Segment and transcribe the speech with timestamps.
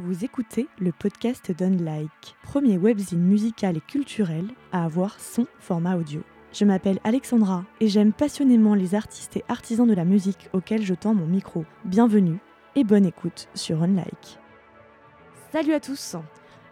[0.00, 6.22] Vous écoutez le podcast d'Unlike, premier webzine musical et culturel à avoir son format audio.
[6.52, 10.94] Je m'appelle Alexandra et j'aime passionnément les artistes et artisans de la musique auxquels je
[10.94, 11.64] tends mon micro.
[11.84, 12.38] Bienvenue
[12.76, 14.38] et bonne écoute sur Unlike.
[15.50, 16.14] Salut à tous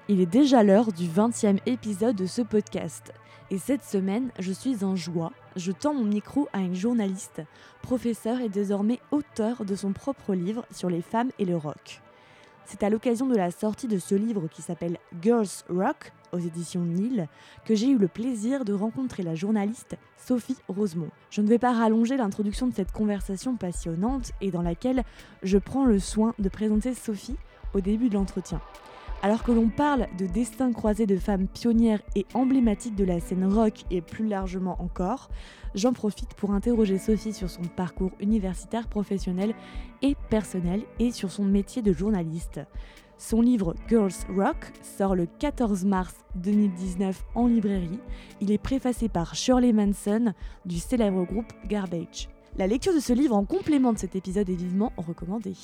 [0.08, 3.12] Il est déjà l'heure du 20e épisode de ce podcast.
[3.50, 5.32] Et cette semaine, je suis en joie.
[5.56, 7.42] Je tends mon micro à une journaliste,
[7.82, 12.02] professeure et désormais auteur de son propre livre sur les femmes et le rock.
[12.66, 16.80] C'est à l'occasion de la sortie de ce livre qui s'appelle Girls Rock aux éditions
[16.80, 17.28] Nil
[17.64, 21.10] que j'ai eu le plaisir de rencontrer la journaliste Sophie Rosemont.
[21.30, 25.04] Je ne vais pas rallonger l'introduction de cette conversation passionnante et dans laquelle
[25.44, 27.36] je prends le soin de présenter Sophie
[27.72, 28.60] au début de l'entretien.
[29.22, 33.46] Alors que l'on parle de destin croisé de femmes pionnières et emblématiques de la scène
[33.46, 35.30] rock et plus largement encore,
[35.74, 39.54] j'en profite pour interroger Sophie sur son parcours universitaire, professionnel
[40.02, 42.60] et personnel et sur son métier de journaliste.
[43.18, 48.00] Son livre Girls Rock sort le 14 mars 2019 en librairie.
[48.42, 50.34] Il est préfacé par Shirley Manson
[50.66, 52.28] du célèbre groupe Garbage.
[52.58, 55.56] La lecture de ce livre en complément de cet épisode est vivement recommandée.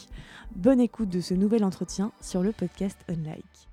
[0.54, 3.68] Bonne écoute de ce nouvel entretien sur le podcast Unlike.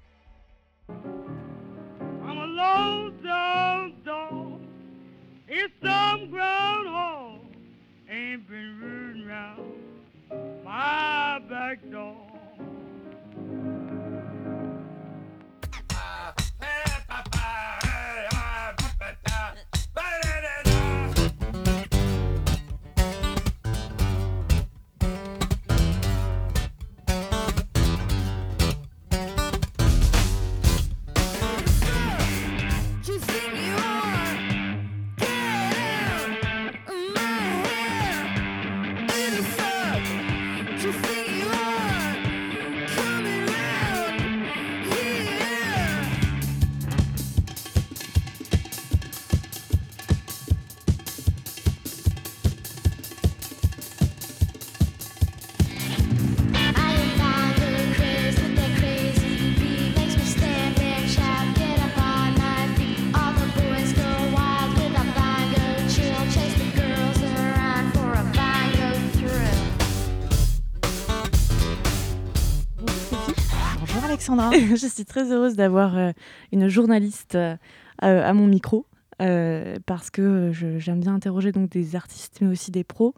[74.76, 76.12] Je suis très heureuse d'avoir euh,
[76.52, 77.58] une journaliste euh,
[78.02, 78.86] à mon micro
[79.22, 83.14] euh, parce que j'aime bien interroger donc des artistes mais aussi des pros.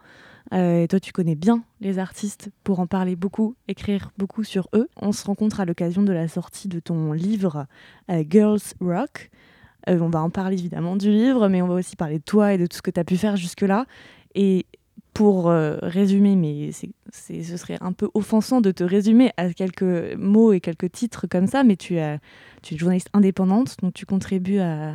[0.52, 4.90] Toi, tu connais bien les artistes pour en parler beaucoup, écrire beaucoup sur eux.
[4.98, 7.68] On se rencontre à l'occasion de la sortie de ton livre
[8.30, 9.30] Girls Rock.
[9.88, 12.58] On va en parler évidemment du livre, mais on va aussi parler de toi et
[12.58, 13.86] de tout ce que tu as pu faire jusque-là.
[15.14, 20.16] Pour euh, résumer, mais c'est- ce serait un peu offensant de te résumer à quelques
[20.18, 22.20] mots et quelques titres comme ça, mais tu, as,
[22.62, 24.94] tu es journaliste indépendante, donc tu contribues à,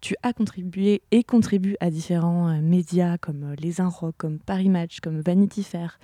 [0.00, 4.68] tu as contribué et contribues à différents euh, médias comme euh, Les Inrocks, comme Paris
[4.68, 6.00] Match, comme Vanity Fair,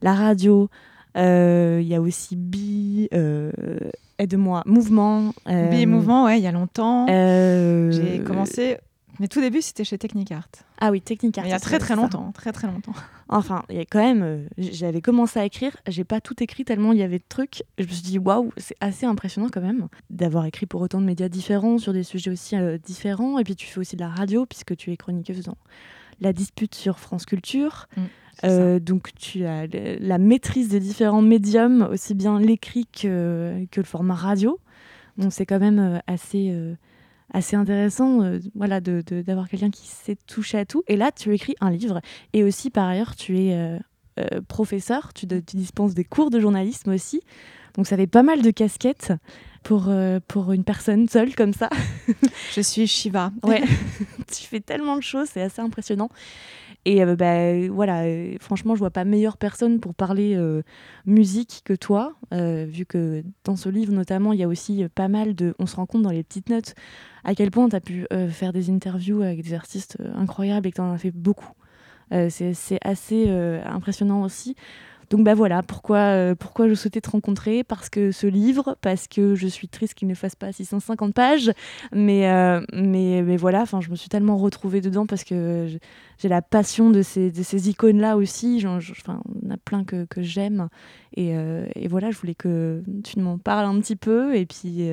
[0.00, 0.68] la radio.
[1.18, 3.08] euh, Il y a aussi Bi,
[4.18, 5.34] aide-moi, Mouvement.
[5.70, 7.06] Bi Mouvement, ouais, il y a longtemps.
[7.92, 8.78] J'ai commencé.
[9.20, 10.48] Mes tout débuts, c'était chez Technicart.
[10.80, 11.96] Ah oui, Technique Mais il y a très très ça.
[11.96, 12.92] longtemps, très très longtemps.
[13.28, 14.22] Enfin, il y a quand même.
[14.22, 17.62] euh, J'avais commencé à écrire, j'ai pas tout écrit tellement il y avait de trucs.
[17.78, 21.06] Je me suis dit, waouh, c'est assez impressionnant quand même d'avoir écrit pour autant de
[21.06, 23.38] médias différents, sur des sujets aussi euh, différents.
[23.38, 25.56] Et puis tu fais aussi de la radio, puisque tu es chroniqueuse dans
[26.20, 27.86] La Dispute sur France Culture.
[28.40, 28.48] Ça.
[28.48, 33.86] Euh, donc tu as la maîtrise de différents médiums, aussi bien l'écrit que, que le
[33.86, 34.58] format radio.
[35.16, 36.50] Donc c'est quand même assez,
[37.32, 40.82] assez intéressant euh, voilà, de- de- d'avoir quelqu'un qui sait toucher à tout.
[40.86, 42.00] Et là, tu écris un livre.
[42.32, 43.78] Et aussi, par ailleurs, tu es euh,
[44.20, 47.20] euh, professeur, tu, de- tu dispenses des cours de journalisme aussi.
[47.74, 49.12] Donc ça fait pas mal de casquettes
[49.62, 49.90] pour,
[50.28, 51.70] pour une personne seule comme ça.
[52.54, 53.32] Je suis Shiva.
[53.44, 53.62] Ouais,
[54.30, 56.10] tu fais tellement de choses, c'est assez impressionnant.
[56.84, 60.62] Et euh, bah, voilà, euh, franchement, je vois pas meilleure personne pour parler euh,
[61.06, 65.34] musique que toi, vu que dans ce livre notamment, il y a aussi pas mal
[65.34, 65.54] de.
[65.58, 66.74] On se rend compte dans les petites notes
[67.24, 70.66] à quel point tu as pu euh, faire des interviews avec des artistes euh, incroyables
[70.66, 71.52] et que tu en as fait beaucoup.
[72.12, 73.30] Euh, c'est assez
[73.64, 74.54] impressionnant aussi.
[75.12, 77.64] Donc bah voilà, pourquoi, euh, pourquoi je souhaitais te rencontrer?
[77.64, 81.52] Parce que ce livre, parce que je suis triste qu'il ne fasse pas 650 pages,
[81.92, 85.68] mais, euh, mais, mais voilà, je me suis tellement retrouvée dedans parce que
[86.16, 88.60] j'ai la passion de ces, ces icônes-là aussi.
[88.60, 90.70] Y en a plein que, que j'aime.
[91.14, 94.88] Et, euh, et voilà, je voulais que tu m'en parles un petit peu et puis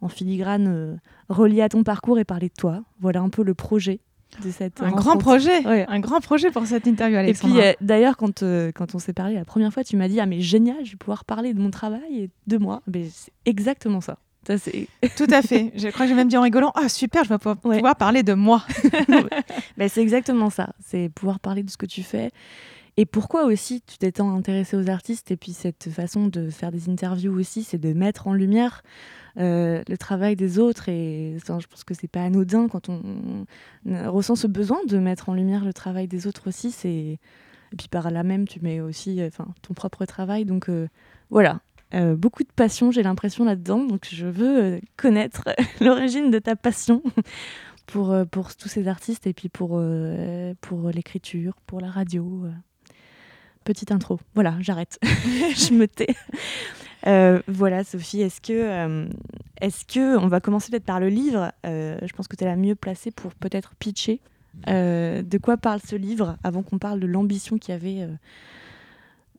[0.00, 0.98] en filigrane,
[1.28, 2.84] relié à ton parcours et parler de toi.
[3.00, 4.00] Voilà un peu le projet
[4.44, 5.84] de cette Un grand projet, Ouais.
[5.88, 9.12] un grand projet pour cette interview, Et puis euh, d'ailleurs, quand, euh, quand on s'est
[9.12, 11.60] parlé la première fois, tu m'as dit Ah, mais génial, je vais pouvoir parler de
[11.60, 12.82] mon travail et de moi.
[12.86, 14.18] Mais c'est exactement ça.
[14.48, 15.72] Tout à fait.
[15.76, 17.76] Je crois que j'ai même dit en rigolant, ah super, je vais pouvoir, Ouais.
[17.76, 18.62] pouvoir parler de moi.
[19.76, 20.70] Ben, c'est exactement ça.
[20.84, 22.30] C'est pouvoir parler de ce que tu fais.
[23.00, 26.72] Et pourquoi aussi tu t'es tant intéressé aux artistes et puis cette façon de faire
[26.72, 28.82] des interviews aussi, c'est de mettre en lumière
[29.38, 30.88] euh, le travail des autres.
[30.88, 33.00] Et je pense que c'est pas anodin quand on,
[33.86, 36.74] on ressent ce besoin de mettre en lumière le travail des autres aussi.
[36.84, 37.20] Et
[37.76, 39.30] puis par là même tu mets aussi euh,
[39.62, 40.44] ton propre travail.
[40.44, 40.88] Donc euh,
[41.30, 41.60] voilà.
[41.94, 45.44] Euh, beaucoup de passion, j'ai l'impression là-dedans, donc je veux euh, connaître
[45.80, 47.02] l'origine de ta passion
[47.86, 52.44] pour, euh, pour tous ces artistes et puis pour, euh, pour l'écriture, pour la radio.
[53.68, 54.18] Petite intro.
[54.34, 54.98] Voilà, j'arrête.
[55.02, 56.16] je me tais.
[57.06, 59.06] Euh, voilà, Sophie, est-ce que, euh,
[59.60, 62.46] est-ce que on va commencer peut-être par le livre Euh, Je pense que tu es
[62.46, 64.22] la mieux placée pour peut-être pitcher.
[64.66, 68.08] De quoi parle ce livre avant qu'on parle de l'ambition qu'il y avait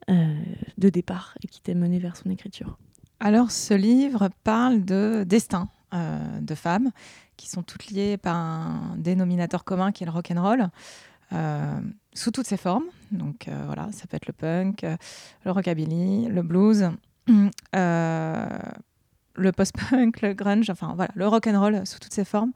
[0.07, 2.77] de départ et qui t'a mené vers son écriture?
[3.19, 6.91] Alors, ce livre parle de destin de femmes
[7.35, 10.69] qui sont toutes liées par un dénominateur commun qui est le rock'n'roll,
[11.33, 11.79] euh,
[12.13, 12.85] sous toutes ses formes.
[13.11, 14.97] Donc euh, voilà, ça peut être le punk, euh,
[15.45, 16.89] le rockabilly, le blues,
[17.75, 18.59] euh,
[19.35, 22.51] le post-punk, le grunge, enfin voilà, le rock'n'roll sous toutes ses formes.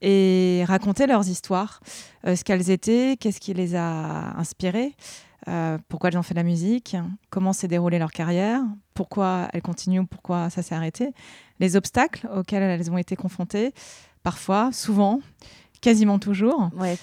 [0.00, 1.80] Et raconter leurs histoires,
[2.26, 4.94] ce qu'elles étaient, qu'est-ce qui les a inspirées,
[5.88, 6.94] pourquoi elles ont fait de la musique,
[7.30, 8.60] comment s'est déroulée leur carrière,
[8.92, 11.14] pourquoi elles continuent ou pourquoi ça s'est arrêté,
[11.58, 13.72] les obstacles auxquels elles ont été confrontées,
[14.22, 15.20] parfois, souvent,
[15.84, 16.70] quasiment toujours.
[16.78, 16.96] Ouais,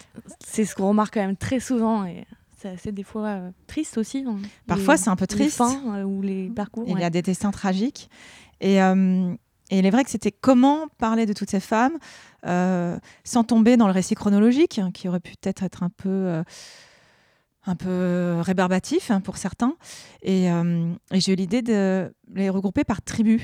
[0.45, 2.25] c'est ce qu'on remarque quand même très souvent et
[2.78, 4.24] c'est des fois euh, triste aussi.
[4.28, 4.38] hein.
[4.68, 5.57] Parfois, c'est un peu les triste.
[5.57, 6.83] fins, euh, ou les parcours.
[6.88, 7.01] Il ouais.
[7.01, 8.10] y a des destins tragiques.
[8.60, 9.33] Et, euh,
[9.72, 11.98] et il est vrai que c'était comment parler de toutes ces femmes
[13.24, 16.44] sans tomber dans le récit chronologique, hein, qui aurait pu peut-être être un peu,
[17.66, 19.75] un peu rébarbatif hein, pour certains.
[20.22, 23.42] Et, et j'ai eu l'idée de les regrouper par tribus.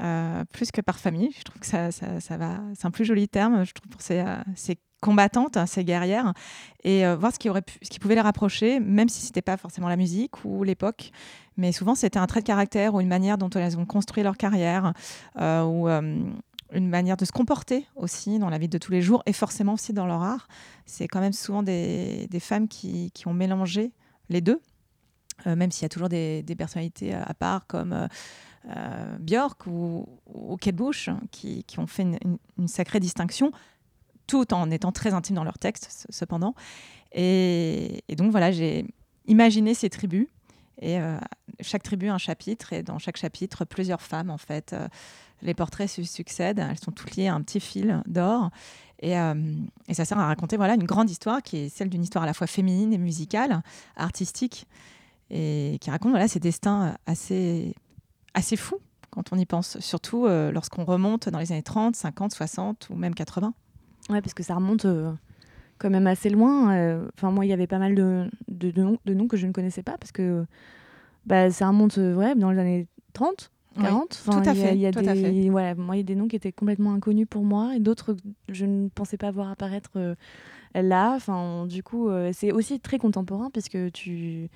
[0.00, 2.60] Euh, plus que par famille, je trouve que ça, ça, va.
[2.74, 6.32] C'est un plus joli terme, je trouve, pour ces, euh, ces combattantes, hein, ces guerrières,
[6.82, 9.42] et euh, voir ce qui aurait pu, ce qui pouvait les rapprocher, même si c'était
[9.42, 11.12] pas forcément la musique ou l'époque,
[11.56, 14.36] mais souvent c'était un trait de caractère ou une manière dont elles ont construit leur
[14.36, 14.94] carrière
[15.36, 19.34] ou une manière de se comporter aussi dans la vie de tous les jours et
[19.34, 20.48] forcément aussi dans leur art.
[20.86, 23.92] C'est quand même souvent des, des femmes qui, qui ont mélangé
[24.30, 24.60] les deux,
[25.44, 28.08] même s'il y a toujours des, personnalités à part comme
[28.68, 33.52] euh, Björk ou, ou Kate Bush hein, qui, ont fait une, sacrée distinction
[34.26, 36.54] tout en étant très intimes dans leur texte ce- cependant.
[37.12, 38.86] Et, donc voilà, j'ai
[39.26, 40.28] imaginé ces tribus
[40.80, 41.18] et euh,
[41.60, 44.72] chaque tribu un chapitre et dans chaque chapitre plusieurs femmes en fait.
[44.72, 44.88] Euh,
[45.42, 48.50] les portraits se succèdent, elles sont toutes liées à un petit fil d'or
[49.00, 49.12] et,
[49.88, 52.26] et ça sert à raconter voilà une grande histoire qui est celle d'une histoire à
[52.26, 53.62] la fois féminine et musicale,
[53.96, 54.66] artistique
[55.28, 57.74] et qui raconte voilà ces destins assez
[58.34, 58.78] assez fous
[59.10, 62.96] quand on y pense, surtout euh, lorsqu'on remonte dans les années 30, 50, 60 ou
[62.96, 63.54] même 80.
[64.10, 65.12] Ouais, parce que ça remonte euh,
[65.78, 66.72] quand même assez loin.
[66.74, 69.36] euh, Enfin, moi, il y avait pas mal de, de, de noms, de noms que
[69.36, 70.44] je ne connaissais pas parce que
[71.26, 73.50] bah, ça remonte ouais, dans les années 30,
[73.80, 74.22] 40.
[74.24, 75.98] tout à il y a- fait, Il y a tout à des, ouais, moi, il
[75.98, 78.88] y a des noms qui étaient complètement inconnus pour moi et d'autres que je ne
[78.88, 80.14] pensais pas voir apparaître euh,
[80.74, 81.14] là.
[81.14, 84.50] Enfin, du coup, euh, c'est aussi très contemporain puisque tu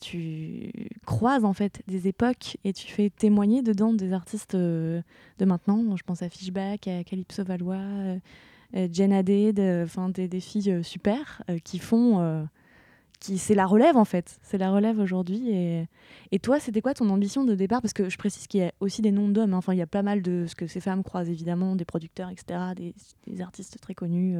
[0.00, 0.72] tu
[1.06, 5.02] croises en fait des époques et tu fais témoigner dedans des artistes euh,
[5.38, 5.96] de maintenant.
[5.96, 8.18] Je pense à Fishback, à Calypso Valois,
[8.76, 12.46] euh, Jen Haddad, euh, des, filles euh, super qui font,
[13.20, 15.50] qui c'est la relève en fait, c'est la relève aujourd'hui.
[15.50, 15.86] Et,
[16.32, 17.82] et toi, c'était quoi ton ambition de départ?
[17.82, 19.54] Parce que je précise qu'il y a aussi des noms d'hommes.
[19.54, 19.58] hein.
[19.58, 22.30] Enfin, il y a pas mal de ce que ces femmes croisent évidemment, des producteurs,
[22.30, 22.94] etc., des,
[23.26, 24.36] des artistes très connus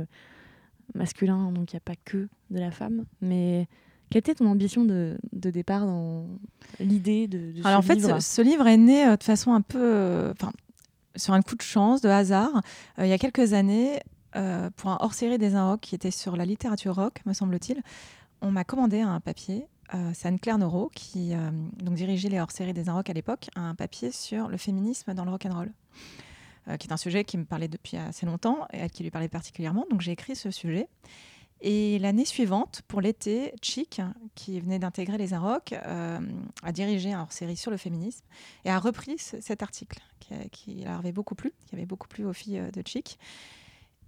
[0.95, 1.51] masculins.
[1.53, 3.67] Donc il n'y a pas que de la femme, mais
[4.11, 6.27] quelle était ton ambition de, de départ dans
[6.81, 9.23] l'idée de, de ce Alors en fait, livre ce, ce livre est né euh, de
[9.25, 10.53] façon un peu, euh, enfin,
[11.17, 12.63] sur un coup de chance, de hasard,
[12.99, 14.01] Euh, il y a quelques années,
[14.77, 17.83] pour un hors-série des Un Rock qui était sur la littérature rock, me semble-t-il,
[18.41, 19.67] on m'a commandé un papier.
[20.15, 21.33] c'est Anne-Claire Noro qui
[21.83, 25.25] donc dirigeait les hors-séries des Un Rock à l'époque, un papier sur le féminisme dans
[25.25, 25.73] le rock and roll,
[26.79, 29.87] qui est un sujet qui me parlait depuis assez longtemps et qui lui parlait particulièrement.
[29.91, 30.89] Donc j'ai écrit ce sujet.
[31.61, 34.01] Et l'année suivante, pour l'été, Chic,
[34.37, 36.21] qui venait d'intégrer les Arocs, euh,
[36.63, 38.25] a dirigé un hors-série sur le féminisme
[38.65, 39.99] et a repris ce- cet article
[40.53, 43.19] qui, avait beaucoup plu, qui avait beaucoup plu aux filles euh, de Chic.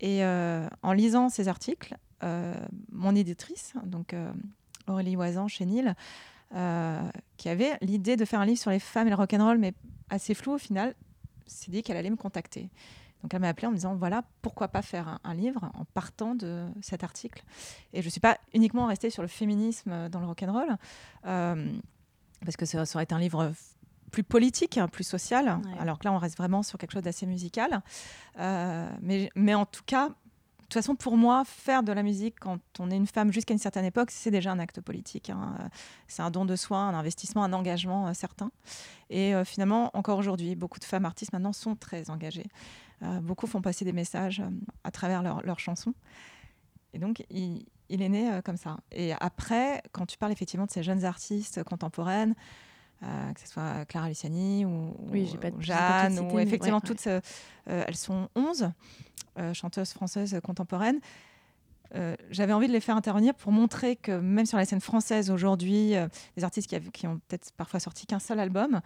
[0.00, 2.54] Et euh, en lisant ces articles, euh,
[2.92, 4.14] mon éditrice, donc
[4.86, 5.94] Aurélie Oisan chez Nil,
[7.36, 9.72] qui avait l'idée de faire un livre sur les femmes et le rock'n'roll, mais
[10.08, 10.94] assez flou au final,
[11.46, 12.70] s'est dit qu'elle allait me contacter.
[13.22, 15.84] Donc elle m'a appelé en me disant voilà, pourquoi pas faire un, un livre en
[15.84, 17.44] partant de cet article.
[17.92, 20.76] Et je ne suis pas uniquement restée sur le féminisme dans le rock'n'roll,
[21.26, 21.72] euh,
[22.44, 23.52] parce que ça, ça aurait été un livre
[24.10, 25.78] plus politique, hein, plus social, Ouais.
[25.78, 27.82] alors que là on reste vraiment sur quelque chose d'assez musical.
[28.38, 30.14] Euh, mais, mais en tout cas, de
[30.74, 33.58] toute façon, pour moi, faire de la musique quand on est une femme jusqu'à une
[33.58, 35.28] certaine époque, c'est déjà un acte politique.
[35.30, 35.56] hein.
[35.60, 35.68] Euh,
[36.06, 38.52] C'est un don de soi, un investissement, un engagement euh, certain.
[39.10, 42.46] Et euh, finalement, encore aujourd'hui, beaucoup de femmes artistes maintenant sont très engagées.
[43.02, 44.48] Euh, beaucoup font passer des messages euh,
[44.84, 45.94] à travers leurs chansons.
[46.92, 48.78] Et donc, il, il est né euh, comme ça.
[48.92, 52.34] Et après, quand tu parles effectivement de ces jeunes artistes contemporaines,
[53.02, 56.96] euh, que ce soit Clara Luciani ou, Oui, pas- ou Jeanne, ou effectivement ouais, ouais.
[56.96, 57.20] toutes, euh,
[57.64, 58.70] elles sont 11
[59.38, 61.00] euh, chanteuses françaises contemporaines.
[62.30, 65.94] J'avais envie de les faire intervenir pour montrer que même sur la scène française aujourd'hui,
[66.36, 68.80] des artistes qui, qui ont peut-être parfois sorti qu'un seul album,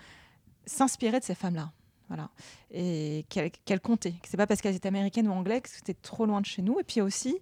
[0.64, 1.70] s'inspiraient de ces femmes-là.
[2.08, 2.28] Voilà.
[2.70, 4.12] Et qu'elles qu'elles comptaient.
[4.12, 6.60] Que c'est pas parce qu'elles étaient américaines ou anglaises que c'était trop loin de chez
[6.62, 6.78] nous.
[6.78, 7.38] Et puis aussi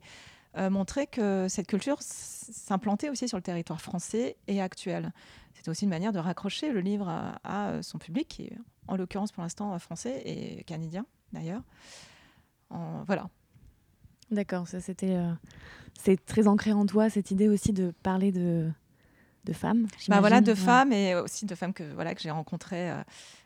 [0.56, 5.12] euh, montrer que cette culture s'implantait aussi sur le territoire français et actuel.
[5.54, 8.96] C'était aussi une manière de raccrocher le livre à, à son public, qui est en
[8.96, 11.62] l'occurrence pour l'instant français et canadien d'ailleurs.
[13.06, 13.28] Voilà.
[14.30, 15.14] D'accord, ça c'était.
[15.14, 15.30] euh,
[16.00, 18.70] c'est très ancré en toi, cette idée aussi de parler de,
[19.44, 19.86] de femmes.
[20.08, 20.56] Bah voilà, de Ouais.
[20.56, 23.02] femmes et aussi de femmes que, voilà, que j'ai rencontrées euh,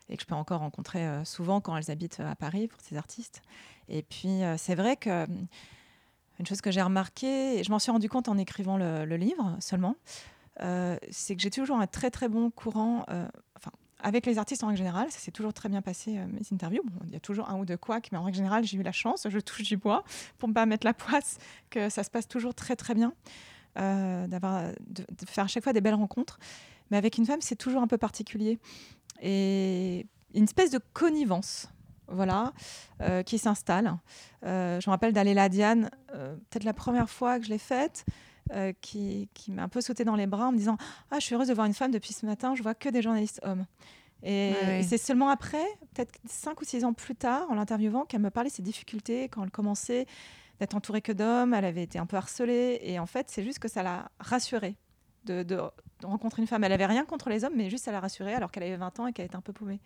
[0.09, 2.79] et que je peux encore rencontrer euh, souvent quand elles habitent euh, à Paris pour
[2.81, 3.41] ces artistes.
[3.89, 5.27] Et puis, euh, c'est vrai que
[6.39, 9.57] une chose que j'ai remarqué, et je m'en suis rendu compte en écrivant le, livre
[9.59, 9.95] seulement,
[10.59, 13.07] c'est que j'ai toujours un très très bon courant.
[13.55, 13.71] enfin,
[14.01, 16.83] avec les artistes en règle générale, ça s'est toujours très bien passé, mes interviews.
[16.83, 18.83] Bon, il y a toujours un ou deux couacs, mais en règle générale, j'ai eu
[18.83, 20.03] la chance, je touche du bois,
[20.37, 21.39] pour ne pas mettre la poisse,
[21.71, 23.13] que ça se passe toujours très très bien,
[23.75, 26.37] d'avoir, de faire à chaque fois des belles rencontres.
[26.91, 28.59] Mais avec une femme, c'est toujours un peu particulier.
[29.21, 31.69] Et une espèce de connivence,
[32.07, 32.53] voilà,
[33.01, 33.97] euh, qui s'installe.
[34.45, 37.57] Euh, je me rappelle d'aller la Diane, euh, peut-être la première fois que je l'ai
[37.57, 38.05] faite,
[38.79, 40.77] qui, qui m'a un peu sauté dans les bras en me disant
[41.11, 43.01] Ah, je suis heureuse de voir une femme depuis ce matin, je vois que des
[43.01, 43.65] journalistes hommes.
[44.23, 48.21] Et, et c'est seulement après, peut-être cinq ou six ans plus tard, en l'interviewant, qu'elle
[48.21, 50.05] me parlait de ses difficultés quand elle commençait
[50.61, 52.79] d'être entourée que d'hommes, elle avait été un peu harcelée.
[52.83, 54.77] Et en fait, c'est juste que ça l'a rassurée
[55.31, 55.61] de,
[56.03, 56.63] rencontrer une femme.
[56.63, 58.99] Elle avait rien contre les hommes, mais juste ça l'a rassurée alors qu'elle avait 20
[58.99, 59.79] ans et qu'elle était un peu paumée.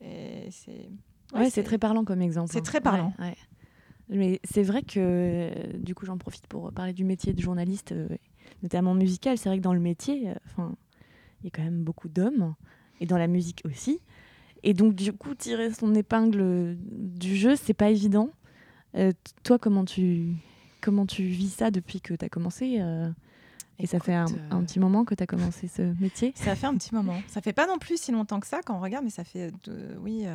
[0.00, 0.88] Et c'est.
[1.34, 2.50] Ouais, c'est très parlant comme exemple.
[2.50, 2.62] c'est hein.
[2.62, 3.12] très parlant.
[3.18, 3.36] Ouais, ouais.
[4.08, 7.92] Mais c'est vrai que, euh, du coup, j'en profite pour parler du métier de journaliste,
[7.92, 8.08] euh,
[8.62, 9.38] notamment musical.
[9.38, 10.68] C'est vrai que dans le métier, euh,
[11.40, 12.54] il y a quand même beaucoup d'hommes,
[13.00, 14.00] et dans la musique aussi.
[14.62, 18.30] Et donc, du coup, tirer son épingle du jeu, c'est pas évident.
[18.96, 19.12] Euh,
[19.44, 20.34] toi, comment tu,
[20.80, 22.80] comment tu vis ça depuis que tu as commencé
[23.80, 26.32] euh, Et ça fait un, euh, un petit moment que tu as commencé ce métier
[26.36, 27.20] Ça fait un petit moment.
[27.28, 29.50] Ça fait pas non plus si longtemps que ça quand on regarde, mais ça fait,
[29.64, 30.34] de- oui, euh,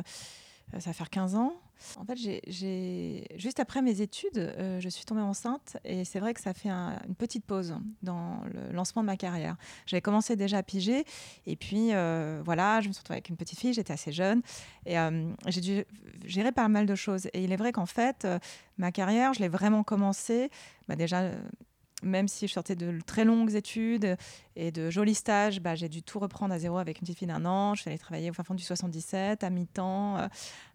[0.74, 1.52] ça va faire 15 ans.
[1.98, 2.16] En fait,
[3.36, 6.70] juste après mes études, euh, je suis tombée enceinte et c'est vrai que ça fait
[6.70, 9.56] un- une petite pause dans le lancement de ma carrière.
[9.84, 11.04] J'avais commencé déjà à piger
[11.46, 14.40] et puis euh, voilà, je me suis retrouvée avec une petite fille, j'étais assez jeune
[14.86, 15.84] et euh, j'ai dû
[16.24, 17.26] gérer pas mal de choses.
[17.34, 18.38] Et il est vrai qu'en fait, euh,
[18.78, 20.50] ma carrière, je l'ai vraiment commencé
[20.88, 21.30] bah, déjà.
[22.02, 24.16] Même si je sortais de très longues études
[24.54, 27.28] et de jolis stages, bah, j'ai dû tout reprendre à zéro avec une petite fille
[27.28, 27.74] d'un an.
[27.74, 30.28] Je suis allée travailler au fin fond du 77, à mi-temps, euh,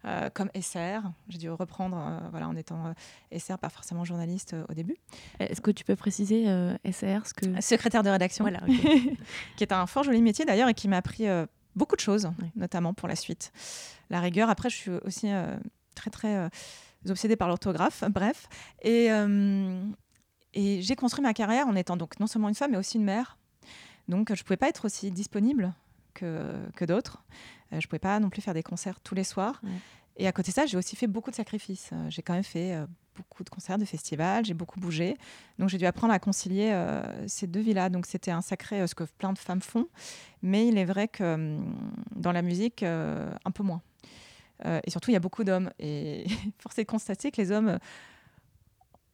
[0.05, 1.11] euh, comme SR.
[1.29, 4.97] J'ai dû reprendre euh, voilà, en étant euh, SR, pas forcément journaliste au début.
[5.39, 6.45] Est-ce que tu peux préciser,
[6.85, 7.61] SR, ce que...
[7.61, 9.15] Secrétaire de rédaction, Voilà, ok.
[9.57, 11.25] qui est un fort joli métier d'ailleurs et qui m'a appris
[11.75, 13.51] beaucoup de choses, notamment pour la suite.
[14.09, 15.29] La rigueur, après, je suis aussi
[15.95, 16.49] très, très
[17.07, 18.47] obsédée par l'orthographe, bref.
[18.81, 19.09] Et,
[20.53, 23.03] et j'ai construit ma carrière en étant donc non seulement une femme, mais aussi une
[23.03, 23.37] mère.
[24.07, 25.73] Donc, je ne pouvais pas être aussi disponible
[26.13, 27.23] que, que d'autres.
[27.71, 29.61] Euh, je ne pouvais pas non plus faire des concerts tous les soirs.
[29.63, 29.69] Ouais.
[30.17, 31.89] Et à côté de ça, j'ai aussi fait beaucoup de sacrifices.
[31.93, 35.17] Euh, J'ai quand même fait euh, beaucoup de concerts, de festivals, j'ai beaucoup bougé.
[35.57, 37.89] Donc j'ai dû apprendre à concilier euh, ces deux vies-là.
[37.89, 39.87] Donc c'était un sacré, euh, ce que plein de femmes font.
[40.41, 41.75] Mais il est vrai que hum,
[42.15, 43.81] dans la musique, un peu moins.
[44.83, 45.71] Et surtout, il y a beaucoup d'hommes.
[45.79, 46.27] Et
[46.59, 47.79] force est de constater que les hommes,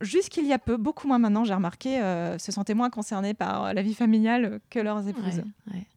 [0.02, 3.66] jusqu'il y a peu, beaucoup moins maintenant, j'ai remarqué, euh, se sentaient moins concernés par
[3.66, 5.44] euh, la vie familiale que leurs épouses.
[5.68, 5.88] Ouais, ouais.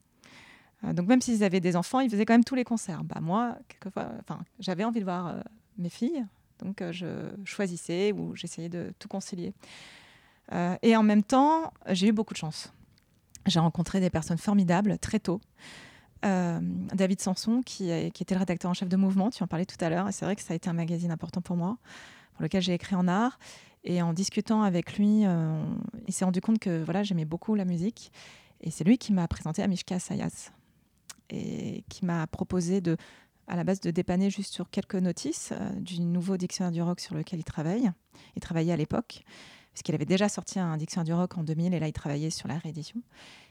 [0.84, 3.04] Euh, donc même s'ils avaient des enfants, ils faisaient quand même tous les concerts.
[3.04, 5.40] Bah moi, quelquefois, enfin, j'avais envie de voir euh,
[5.76, 6.24] mes filles,
[6.58, 7.06] donc euh, je
[7.44, 9.52] choisissais ou j'essayais de tout concilier.
[10.52, 12.72] Euh, et en même temps, j'ai eu beaucoup de chance.
[13.46, 15.40] J'ai rencontré des personnes formidables très tôt.
[16.24, 16.60] Euh,
[16.92, 19.82] David Sanson, qui, qui était le rédacteur en chef de Mouvement, tu en parlais tout
[19.82, 21.78] à l'heure, et c'est vrai que ça a été un magazine important pour moi,
[22.34, 23.38] pour lequel j'ai écrit en art.
[23.84, 25.64] Et en discutant avec lui, euh,
[26.06, 28.12] il s'est rendu compte que voilà, j'aimais beaucoup la musique.
[28.60, 30.50] Et c'est lui qui m'a présenté à Mishka Sayas
[31.30, 32.96] et qui m'a proposé de
[33.46, 37.00] à la base de dépanner juste sur quelques notices euh, du nouveau dictionnaire du rock
[37.00, 37.90] sur lequel il travaille.
[38.36, 39.24] Il travaillait à l'époque,
[39.72, 42.30] parce qu'il avait déjà sorti un dictionnaire du rock en 2000, et là, il travaillait
[42.30, 43.02] sur la réédition.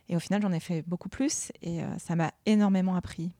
[0.07, 3.31] Et au final, j'en ai fait beaucoup plus, et euh, ça m'a énormément appris.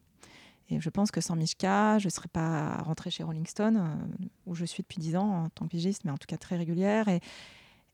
[0.71, 4.25] Et je pense que sans Mishka, je ne serais pas rentrée chez Rolling Stone, euh,
[4.45, 6.57] où je suis depuis 10 ans en tant que pigiste, mais en tout cas très
[6.57, 7.07] régulière.
[7.07, 7.21] Et,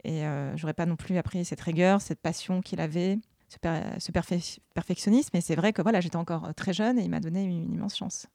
[0.03, 3.17] et euh, j'aurais pas non plus appris cette rigueur, cette passion qu'il avait,
[3.50, 5.36] ce, per- ce perfe- perfectionnisme.
[5.38, 7.74] Et c'est vrai que voilà, j'étais encore très jeune et il m'a donné une, une
[7.75, 8.27] immense chance.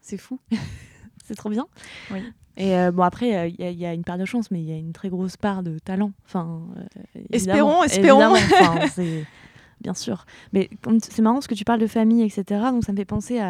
[0.00, 0.38] C'est fou.
[1.26, 1.66] c'est trop bien.
[2.12, 2.20] Oui.
[2.56, 4.68] Et euh, bon, après, euh, il y, y a une part de chance, mais il
[4.68, 6.12] y a une très grosse part de talent.
[6.24, 6.62] Enfin,
[7.30, 8.34] Espérons, espérons.
[9.80, 10.26] Bien sûr.
[10.52, 10.68] Mais
[11.02, 12.44] c'est marrant parce que tu parles de famille, etc.
[12.70, 13.40] Donc ça me fait penser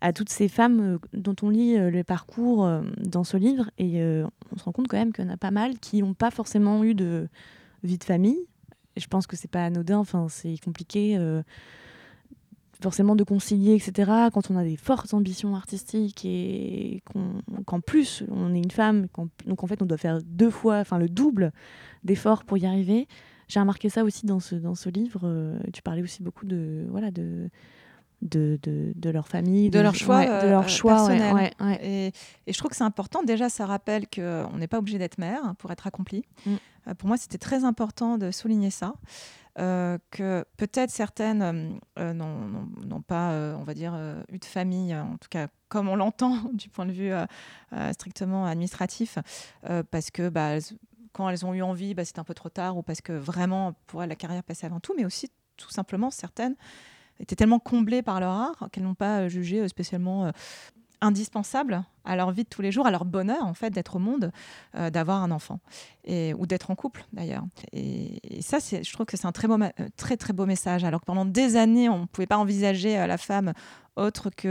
[0.00, 3.70] à, toutes ces femmes euh, dont on lit euh, le parcours euh, dans ce livre.
[3.78, 4.02] Et
[4.52, 6.30] on se rend compte quand même qu'il y en a pas mal qui n'ont pas
[6.30, 7.28] forcément eu de
[7.82, 8.38] vie de famille.
[8.96, 9.98] Je pense que c'est pas anodin.
[9.98, 11.18] Enfin, c'est compliqué.
[12.82, 14.10] forcément de concilier, etc.
[14.34, 17.02] Quand on a des fortes ambitions artistiques et
[17.64, 19.06] qu'en plus on est une femme,
[19.46, 21.52] donc en fait on doit faire deux fois, enfin le double
[22.04, 23.06] d'efforts pour y arriver.
[23.52, 25.20] J'ai remarqué ça aussi dans ce, dans ce livre.
[25.24, 27.50] euh, tu parlais aussi beaucoup de, voilà, de,
[28.22, 31.34] de, de, de leur famille, De leur choix, ouais, de euh, leur choix ouais, personnel.
[31.34, 31.86] ouais, ouais.
[31.86, 32.06] Et,
[32.46, 33.22] et je trouve que c'est important.
[33.22, 36.24] Déjà, ça rappelle qu'on n'est pas obligé d'être mère pour être accompli.
[36.46, 36.54] Mm.
[36.88, 38.94] Euh, pour moi, c'était très important de souligner ça.
[39.58, 41.68] Euh, que peut-être certaines euh,
[41.98, 45.90] euh, n'ont- pas, euh, on va dire, euh, eu de famille, en tout cas comme
[45.90, 47.26] on l'entend du point de vue euh,
[47.74, 49.18] euh, strictement administratif,
[49.68, 50.62] euh, parce que bah, elles-
[51.12, 54.02] quand elles ont eu envie, bah, un peu trop tard, ou parce que vraiment, pour
[54.02, 56.56] elles, la carrière passait avant tout, mais aussi tout simplement certaines
[57.20, 60.30] étaient tellement comblées par leur art qu'elles n'ont pas euh, jugé euh, spécialement euh,
[61.00, 63.98] indispensable à leur vie de tous les jours, à leur bonheur en fait d'être au
[63.98, 64.30] monde,
[64.72, 65.58] d'avoir un enfant
[66.08, 67.42] ou d'être en couple d'ailleurs.
[67.72, 69.58] Et, ça, je trouve que c'est un très beau,
[69.96, 70.84] très très beau message.
[70.84, 73.52] Alors que pendant des années, on ne pouvait pas envisager la femme
[73.96, 74.48] autre que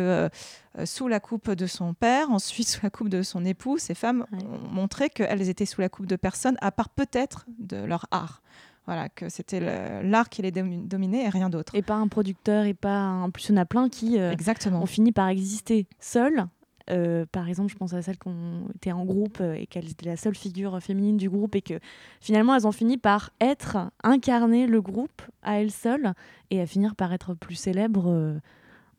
[0.77, 3.77] euh, sous la coupe de son père, ensuite sous la coupe de son époux.
[3.77, 4.39] Ces femmes Ouais.
[4.43, 8.41] ont montré qu'elles étaient sous la coupe de personne, à part peut-être de leur art.
[8.88, 9.60] Voilà, que c'était
[10.03, 11.75] l'art qui les domi- dominait et rien d'autre.
[11.75, 13.29] Et pas un producteur, et pas un...
[13.29, 14.81] Plus, il y en a plein qui euh, Exactement.
[14.81, 16.45] ont fini par exister seules.
[16.89, 18.29] Euh, par exemple, je pense à celles qui
[18.75, 21.79] été en groupe et qu'elles étaient la seule figure féminine du groupe et que
[22.20, 26.13] finalement elles ont fini par être, incarner le groupe à elles seules
[26.50, 28.35] et à finir par être plus célèbres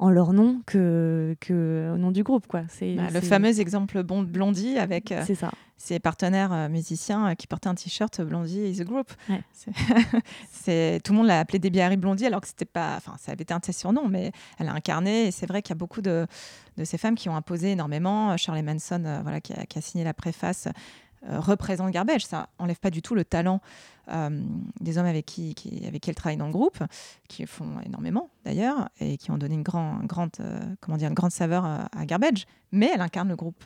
[0.02, 2.46] en leur nom que, que au nom du groupe.
[2.48, 2.62] Quoi.
[2.68, 5.52] C'est, Bah, le fameux exemple bon, Blondie avec euh, ça.
[5.76, 9.12] ses partenaires euh, musiciens euh, qui portaient un t-shirt Blondie is a group.
[9.28, 9.40] Ouais.
[10.50, 13.32] C'est- tout le monde l'a appelé Debbie Harry Blondie alors que c'était pas, enfin ça
[13.32, 15.76] avait été un de ses surnoms, mais elle a incarné et c'est vrai qu'il y
[15.76, 16.26] a beaucoup de,
[16.78, 18.36] de ces femmes qui ont imposé énormément.
[18.36, 20.68] Charlie Manson, voilà, qui a, qui a signé la préface.
[21.28, 23.60] Euh, représente Garbage, ça enlève pas du tout le talent
[24.08, 24.30] euh,
[24.80, 26.78] des hommes avec qui, qui- avec qui elle travaille dans le groupe,
[27.28, 31.08] qui font énormément d'ailleurs et qui ont donné une, grand, une grande, euh, comment dire,
[31.08, 33.62] une grande saveur à, à Garbage, mais elle incarne le groupe.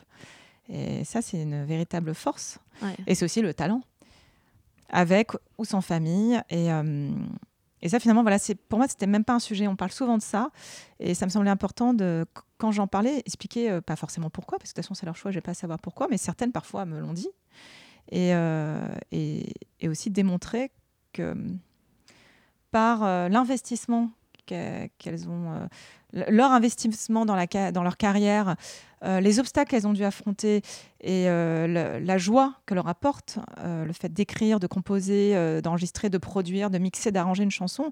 [0.69, 2.59] Et ça, c'est une véritable force.
[2.81, 2.95] Ouais.
[3.07, 3.81] Et c'est aussi le talent,
[4.89, 6.39] avec ou sans famille.
[6.49, 7.09] Et, euh,
[7.81, 9.67] et ça, finalement, voilà, c'est pour moi, c'était même pas un sujet.
[9.67, 10.49] On parle souvent de ça,
[10.99, 12.25] et ça me semblait important de,
[12.57, 15.15] quand j'en parlais, expliquer euh, pas forcément pourquoi, parce que de toute façon, c'est leur
[15.15, 17.29] choix, je vais pas savoir pourquoi, mais certaines parfois me l'ont dit,
[18.11, 20.71] et, euh, et, et aussi démontrer
[21.13, 21.35] que
[22.71, 24.11] par euh, l'investissement
[24.45, 25.67] que- qu'elles ont, euh,
[26.13, 28.55] le- leur investissement dans, la, dans leur carrière,
[29.03, 30.61] euh, les obstacles qu'elles ont dû affronter
[31.01, 36.09] et euh, la joie que leur apporte euh, le fait d'écrire, de composer, euh, d'enregistrer,
[36.09, 37.91] de produire, de mixer, d'arranger une chanson,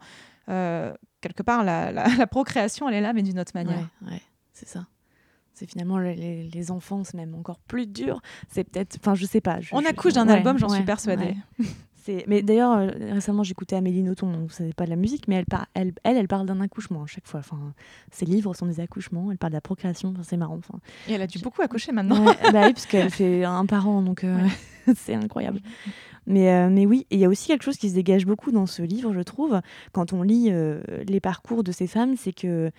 [0.49, 3.89] euh, quelque part, la procréation, elle est là, mais d'une autre manière.
[4.03, 4.21] Ouais, ouais,
[4.53, 4.85] c'est ça.
[5.55, 8.21] C'est finalement les- enfants, c'est même encore plus dur.
[8.49, 9.59] C'est peut-être, enfin, je sais pas.
[9.61, 11.33] je- On accouche d'un ouais, album, j'en ouais, suis persuadée.
[12.07, 12.23] ouais.
[12.27, 15.45] Mais d'ailleurs, euh, récemment, j'écoutais Amélie Nothomb, donc c'est pas de la musique, mais elle,
[15.47, 17.39] par- elle, elle, elle parle d'un accouchement à chaque fois.
[17.39, 17.73] Enfin,
[18.11, 20.57] ses livres sont des accouchements, elle parle de la procréation, enfin, c'est marrant.
[20.57, 22.23] Enfin, Et elle a dû beaucoup accoucher maintenant.
[22.25, 24.37] Bah oui, parce qu'elle fait un par an, donc euh,
[24.95, 25.61] c'est incroyable.
[26.27, 28.65] Mais, euh, mais oui, il y a aussi quelque chose qui se dégage beaucoup dans
[28.67, 29.59] ce livre, je trouve,
[29.91, 32.71] quand on lit euh, les parcours de ces femmes, c'est que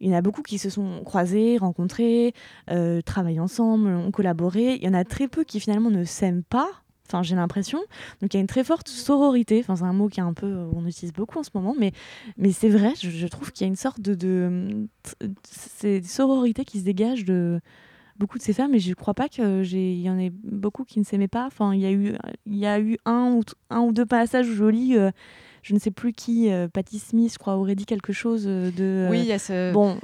[0.00, 2.34] il y en a beaucoup qui se sont croisées, rencontrées,
[2.70, 4.74] euh, travaillent ensemble, ont collaboré.
[4.74, 6.68] Il y en a très peu qui finalement ne s'aiment pas.
[7.06, 7.78] Enfin, j'ai l'impression.
[8.20, 9.60] Donc, il y a une très forte sororité.
[9.60, 11.92] Enfin, c'est un mot qui est un peu, on utilise beaucoup en ce moment, mais,
[12.38, 12.94] mais c'est vrai.
[13.00, 14.16] Je, trouve qu'il y a une sorte de,
[15.20, 17.60] de, sororités qui se dégagent de
[18.16, 18.74] beaucoup de ces femmes.
[18.74, 21.46] Et je crois pas que j'ai, il y en ait beaucoup qui ne s'aimaient pas.
[21.46, 22.14] Enfin, il y a eu,
[22.46, 24.96] il y a eu un ou un ou deux passages où je lis.
[24.96, 25.10] euh,
[25.64, 28.70] je ne sais plus qui, euh, Patti Smith, je crois, aurait dit quelque chose euh,
[28.70, 29.06] de.
[29.06, 29.72] euh, Oui, il y a ce.
[29.72, 29.98] Bon,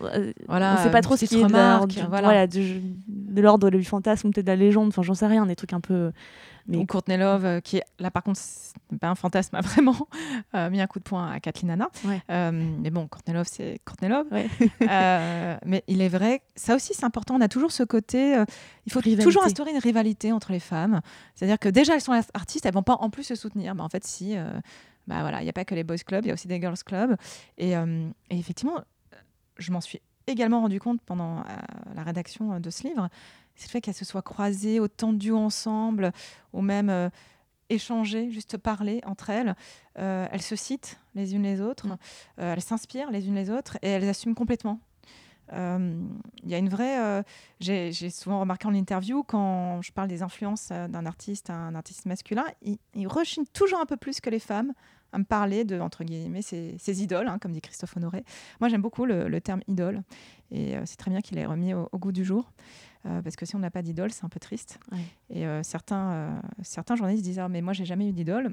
[0.49, 2.27] voilà, on sait pas trop ce qui est de l'ordre remarque, voilà.
[2.27, 4.89] voilà, du- de l'ordre du fantasme peut-être de la légende.
[4.89, 6.13] Enfin, j'en sais rien, des trucs un peu.
[6.67, 9.61] Mais Ou Courtney Love, euh, qui est là par contre, c'est pas un fantasme, a
[9.63, 9.97] vraiment
[10.55, 11.89] euh, mis un coup de poing à Kathleen Hanna.
[12.05, 12.21] Ouais.
[12.31, 14.27] Euh, mais bon, Courtney Love, c'est Courtney Love.
[14.31, 14.49] Ouais.
[15.67, 17.35] Mais il est vrai, ça aussi c'est important.
[17.35, 18.43] On a toujours ce côté,
[18.87, 19.25] il faut Rivalité.
[19.25, 21.01] toujours instaurer une rivalité entre les femmes.
[21.35, 23.75] C'est-à-dire que déjà elles sont artistes, elles vont pas en plus se soutenir.
[23.75, 24.37] Mais en fait, si,
[25.07, 26.61] bah voilà, il n'y a pas que les boys clubs, il y a aussi des
[26.61, 27.17] girls clubs.
[27.59, 28.83] Et, euh, et effectivement,
[29.59, 31.43] je m'en suis également rendu compte pendant euh,
[31.95, 33.09] la rédaction euh, de ce livre,
[33.57, 36.13] c'est le fait qu'elles se soient croisées, autant de duos ensemble,
[36.53, 37.11] ou même euh,
[37.69, 39.55] échanger, juste parler entre elles.
[39.99, 41.97] Euh, elles se citent les unes les autres, Mm.
[42.41, 44.81] euh, elles s'inspirent les unes les autres et elles assument complètement.
[45.53, 46.03] Euh,
[46.43, 46.99] Il y a une vraie.
[47.01, 47.23] euh,
[47.61, 52.07] J'ai souvent remarqué en interview quand je parle des influences euh, d'un artiste, un artiste
[52.07, 53.09] masculin, il, il
[53.53, 54.73] toujours un peu plus que les femmes
[55.13, 58.25] à me parler de entre guillemets ses, idoles, hein, comme dit Christophe Honoré.
[58.61, 60.03] Moi, j'aime beaucoup le, terme idole
[60.51, 62.53] et euh, c'est très bien qu'il ait remis au goût du jour.
[63.07, 64.79] Euh, parce que si on n'a pas d'idole, c'est un peu triste.
[64.93, 64.99] Ouais.
[65.31, 68.53] Et euh, certains, euh, certains journalistes disent ah, mais moi j'ai jamais eu d'idole.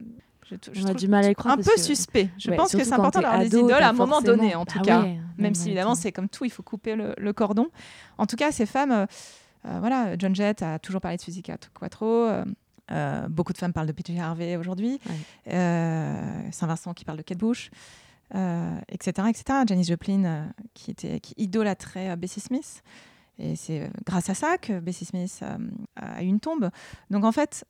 [0.50, 2.30] Je, je On a du mal à y croire un peu que- suspect.
[2.38, 4.80] Je Ouais, pense que c'est important d'avoir des idoles à un moment donné, en tout
[4.80, 5.06] Bah cas.
[5.38, 7.68] Même si évidemment c'est comme tout, il faut couper le, le cordon.
[8.18, 9.06] En tout cas, ces femmes,
[9.66, 12.30] voilà, John Jett a toujours parlé de Cat- Quattro.
[13.30, 15.02] beaucoup de femmes parlent de PJ Harvey aujourd'hui.
[15.48, 16.48] Ouais.
[16.52, 17.70] Saint-Vincent qui parle de Kate Bush,
[18.34, 19.44] etc., etc.
[19.68, 22.84] Janis Joplin qui, était, qui idolâtrait Bessie Smith.
[23.40, 25.58] Et c'est euh, grâce à ça que Bessie Smith euh,
[25.96, 26.70] a eu une tombe.
[27.12, 27.66] Donc en fait,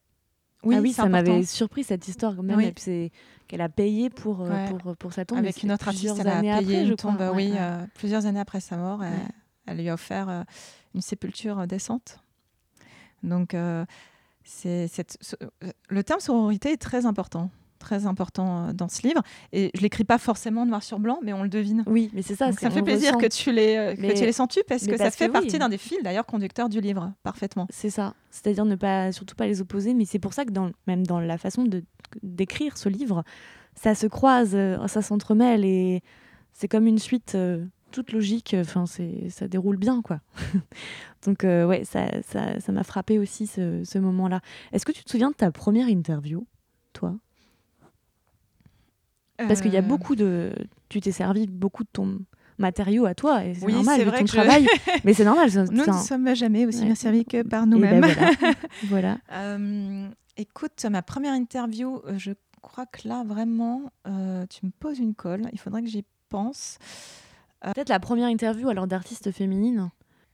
[0.64, 2.58] oui, ah oui, ça m'avait surpris cette histoire quand même.
[2.58, 2.74] Oui.
[2.78, 3.12] c'est
[3.48, 4.70] qu'elle a payé pour, euh, Ouais.
[4.78, 5.38] pour, pour sa tombe.
[5.38, 7.58] Avec une autre artiste, elle a payé après, une tombe, Ouais, oui, ouais.
[7.60, 9.02] euh, plusieurs années après sa mort.
[9.66, 10.44] Elle, lui a offert euh,
[10.96, 12.20] une sépulture euh, décente.
[13.24, 13.56] Donc,
[14.44, 14.88] c'est,
[15.90, 19.22] le terme sororité est très important, très important euh, dans ce livre.
[19.54, 21.84] Et je l'écris pas forcément noir sur blanc, mais on le devine.
[21.88, 22.52] Oui, mais c'est ça.
[22.52, 23.20] Ça me fait plaisir ressent.
[23.20, 24.34] que tu les, euh, que Mais- tu les
[24.68, 25.34] parce que ça parce fait que oui.
[25.42, 27.68] partie d'un des fils d'ailleurs conducteurs du livre, parfaitement.
[27.70, 28.13] C'est ça.
[28.32, 29.94] C'est-à-dire ne pas, surtout pas les opposer.
[29.94, 31.84] Mais c'est pour ça que dans, même dans la façon de
[32.24, 33.24] d'écrire ce livre,
[33.76, 36.02] ça se croise, euh, ça s'entremêle et
[36.54, 38.56] c'est comme une suite euh, toute logique.
[38.60, 40.20] Enfin, c'est ça déroule bien, quoi.
[41.26, 44.42] Donc euh, ouais, ça ça ça m'a frappé aussi ce, ce moment-là.
[44.72, 46.46] Est-ce que tu te souviens de ta première interview,
[49.38, 50.52] Parce qu'il y a Euh, beaucoup de,
[50.89, 52.19] tu t'es servi beaucoup de ton
[52.58, 54.67] matériau à toi et c'est Oui, normal vrai ton que je- travail.
[55.04, 55.50] mais c'est normal.
[55.71, 56.86] Nous ne sommes jamais aussi Ouais.
[56.86, 58.02] bien servis que par et ben nous-mêmes.
[58.04, 58.32] voilà.
[58.88, 59.17] voilà.
[59.32, 64.97] Euh, écoute, ma première interview, euh, je crois que là, vraiment, euh, tu me poses
[64.97, 65.43] une colle.
[65.54, 66.80] Il faudrait que j'y pense.
[67.62, 69.89] Peut-être la première interview alors d'artiste féminine.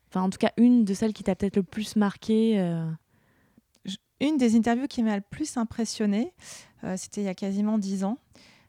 [0.09, 2.57] Enfin, en tout cas, une de celles qui t'a peut-être le plus marqué.
[4.21, 6.31] Une des interviews qui m'a le plus impressionnée,
[6.95, 8.17] c'était il y a quasiment dix ans.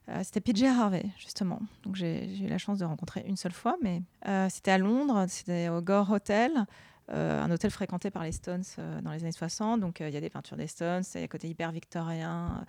[0.08, 1.60] Euh, c'était PJ Harvey, justement.
[1.84, 5.24] Donc j'ai eu la chance de rencontrer une seule fois, mais euh, c'était à Londres,
[5.28, 6.66] c'était au Gore Hotel,
[7.10, 8.64] euh, un hôtel fréquenté par les Stones
[9.02, 9.80] dans les années 60.
[9.80, 12.66] Donc il y a des peintures des Stones, il y a un côté hyper victorien,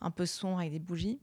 [0.00, 1.20] un peu sombre avec des bougies.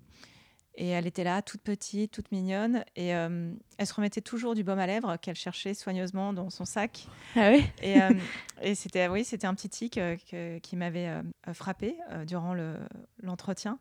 [0.75, 4.63] Et elle était là, toute petite, toute mignonne, et euh, elle se remettait toujours du
[4.63, 7.05] baume à lèvres qu'elle cherchait soigneusement dans son sac.
[7.35, 8.11] Ah oui Et, euh,
[8.61, 11.11] et c'était oui, un petit tic euh, que- qui m'avait
[11.51, 12.77] frappé durant le-
[13.21, 13.77] l'entretien.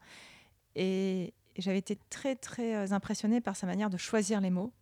[0.74, 4.72] et, et j'avais été très très euh, impressionnée par sa manière de choisir les mots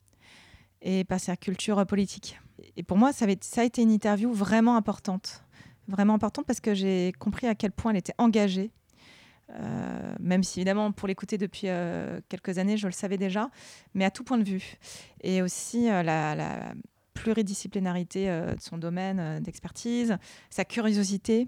[0.83, 2.39] et par sa culture euh, politique.
[2.77, 5.43] Et pour moi, ça, a été une interview vraiment importante,
[5.89, 8.71] vraiment importante parce que j'ai compris à quel point elle était engagée.
[9.51, 11.69] Euh, même si évidemment pour l'écouter depuis
[12.29, 13.49] quelques années je le savais déjà
[13.95, 14.77] mais à tout point de vue
[15.21, 16.75] et aussi la,
[17.15, 20.19] pluridisciplinarité de son domaine d'expertise,
[20.51, 21.47] sa curiosité,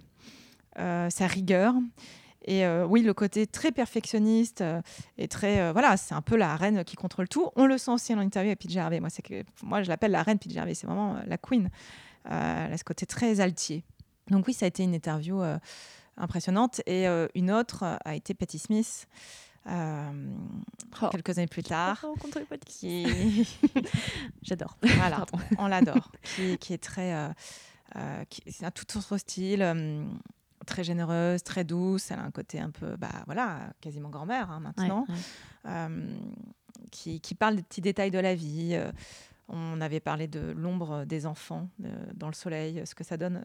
[0.76, 1.74] sa rigueur.
[2.44, 4.81] Et euh, oui, le côté très perfectionniste euh,
[5.18, 5.61] et très.
[5.61, 7.51] euh, voilà, c'est un peu la reine qui contrôle tout.
[7.57, 9.01] On le sent aussi dans l'interview avec PJ Harvey.
[9.01, 10.74] Moi, c'est que, moi, je l'appelle la reine PJ Harvey.
[10.74, 11.68] C'est vraiment la queen.
[12.24, 13.85] Elle a ce côté très altier.
[14.31, 15.42] Donc, oui, ça a été une interview
[16.16, 16.81] impressionnante.
[16.87, 19.07] Et une autre a été Patti Smith.
[19.66, 20.31] euh,
[21.03, 21.09] Oh.
[21.11, 23.05] quelques années plus tard, rencontré pas de qui,
[24.42, 24.79] J'adore.
[24.96, 25.27] voilà,
[25.59, 26.11] on l'adore.
[26.22, 27.12] Qui, qui est très.
[27.14, 27.29] euh,
[27.96, 29.62] euh, qui- c'est un tout autre style,
[30.68, 32.11] très généreuse, très douce.
[32.11, 35.07] Elle a un côté un peu, bah voilà, quasiment grand-mère hein, maintenant.
[35.09, 35.14] ouais.
[35.66, 36.07] Euh,
[36.90, 38.70] qui, qui parle des petits détails de la vie.
[38.72, 38.90] euh,
[39.48, 43.42] on avait parlé de l'ombre des enfants euh, dans le soleil, ce que ça donne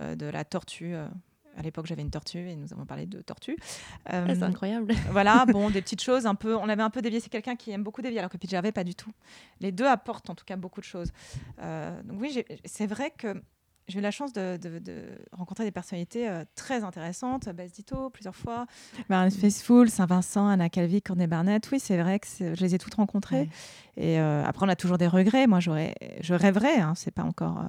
[0.00, 0.94] euh, de la tortue.
[0.94, 3.56] à l'époque, j'avais une tortue et nous avons parlé de tortue.
[4.04, 4.92] Ah, c'est incroyable.
[5.10, 6.56] voilà, bon, des petites choses un peu.
[6.56, 7.20] On avait un peu dévié.
[7.20, 9.12] C'est quelqu'un qui aime beaucoup dévier, alors que PJ Harvey, pas du tout.
[9.60, 11.10] Les deux apportent en tout cas beaucoup de choses.
[11.58, 13.42] Donc oui, c'est vrai que
[13.90, 18.08] j'ai eu la chance de, de- de rencontrer des personnalités euh, très intéressantes, Bess Ditto
[18.10, 18.66] plusieurs fois,
[19.08, 21.68] Marianne Faithfull, Saint-Vincent, Anna Calvi, Courtney Barnett.
[21.70, 23.40] Oui, c'est vrai que je les ai toutes rencontrées.
[23.40, 23.50] Ouais.
[23.96, 25.46] Et euh, après, on a toujours des regrets.
[25.46, 27.64] Moi, j'aurais, je rêverais, hein, c'est pas encore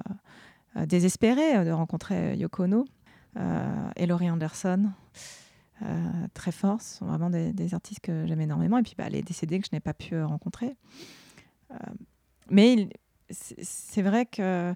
[0.76, 2.86] euh, désespéré de rencontrer Yoko Ono
[3.96, 4.90] et Laurie Anderson.
[6.34, 8.78] Très forts, ce sont vraiment des, des artistes que j'aime énormément.
[8.78, 10.76] Et puis bah, les décédés que je n'ai pas pu rencontrer.
[12.50, 12.88] Mais
[13.30, 14.74] c'est vrai que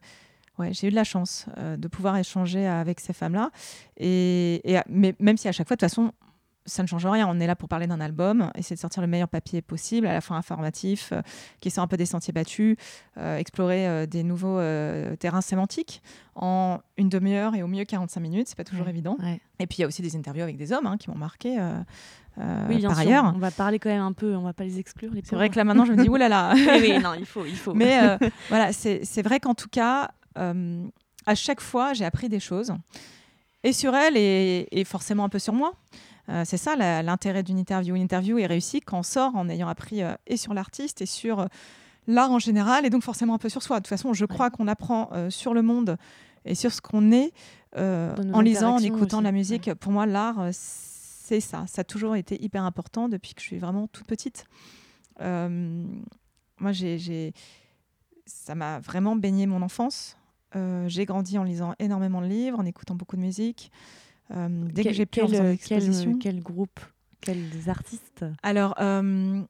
[0.59, 3.51] ouais, j'ai eu de la chance euh, de pouvoir échanger avec ces femmes-là.
[3.97, 6.13] Et, et, mais même si à chaque fois, de toute façon,
[6.69, 7.29] ça ne change rien.
[7.29, 10.13] On est là pour parler d'un album, essayer de sortir le meilleur papier possible, à
[10.13, 11.23] la fois informatif, euh,
[11.61, 12.77] qui sort un peu des sentiers battus,
[13.19, 14.59] euh, explorer euh, des nouveaux
[15.17, 16.03] terrains sémantiques
[16.35, 18.49] en une demi-heure et au mieux 45 minutes.
[18.49, 18.91] C'est pas toujours Ouais.
[18.91, 19.17] évident.
[19.23, 19.41] Ouais.
[19.61, 21.57] Et puis il y a aussi des interviews avec des hommes hein, qui m'ont marqué
[22.69, 23.07] Oui, bien par sûr.
[23.09, 23.33] ailleurs.
[23.35, 25.13] On va parler quand même un peu, on va pas les exclure.
[25.15, 26.53] les C'est vrai que là maintenant je me dis oulala.
[26.55, 27.75] Oui, oui, non, il faut, il faut.
[27.75, 32.73] Mais voilà, c'est c'est vrai qu'en tout cas, à chaque fois, j'ai appris des choses.
[33.65, 35.73] Et sur elle, et, et forcément un peu sur moi.
[36.29, 37.95] Euh, c'est ça l'intérêt d'une interview.
[37.97, 41.07] Une interview est réussie quand on sort en ayant appris euh, et sur l'artiste et
[41.07, 41.47] sur euh,
[42.09, 43.77] l'art en général, et donc forcément un peu sur soi.
[43.79, 45.97] De toute façon, je crois qu'on apprend euh, sur le monde
[46.45, 47.33] et sur ce qu'on est
[47.77, 49.75] euh, en lisant, en écoutant aussi, la musique.
[49.75, 51.65] Pour moi, l'art, euh, c'est ça.
[51.69, 54.47] Ça a toujours été hyper important depuis que je suis vraiment toute petite.
[55.21, 55.85] Euh,
[56.59, 57.33] moi, j'ai-
[58.27, 60.17] ça m'a vraiment baigné mon enfance.
[60.57, 63.71] Euh, j'ai grandi en lisant énormément de livres, en écoutant beaucoup de musique.
[64.35, 66.81] Euh, dès que j'ai pu en quel, des quel, quel groupe,
[67.21, 68.25] quels artistes?
[68.43, 69.43] Alors, euh,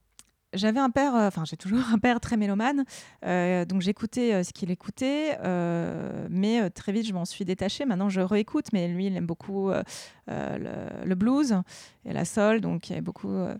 [0.52, 2.84] j'avais un père, euh, enfin j'ai toujours un père très mélomane,
[3.24, 7.44] euh, donc j'écoutais euh, ce qu'il écoutait, euh, mais euh, très vite je m'en suis
[7.44, 7.84] détachée.
[7.86, 9.82] Maintenant je réécoute, mais lui il aime beaucoup euh,
[10.30, 10.58] euh,
[11.02, 11.56] le, le blues
[12.04, 13.56] et la soul, donc il y avait beaucoup, euh,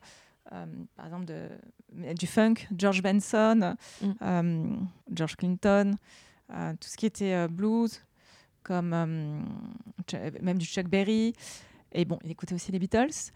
[0.53, 0.65] euh,
[0.97, 1.49] par exemple, de,
[2.15, 4.07] du funk, George Benson, Mm.
[4.23, 4.67] euh,
[5.15, 5.97] George Clinton, euh,
[6.49, 8.03] tout ce qui était euh, blues,
[8.63, 9.41] comme euh,
[10.43, 11.35] même du Chuck Berry.
[11.93, 13.33] Et bon, il écoutait aussi les Beatles.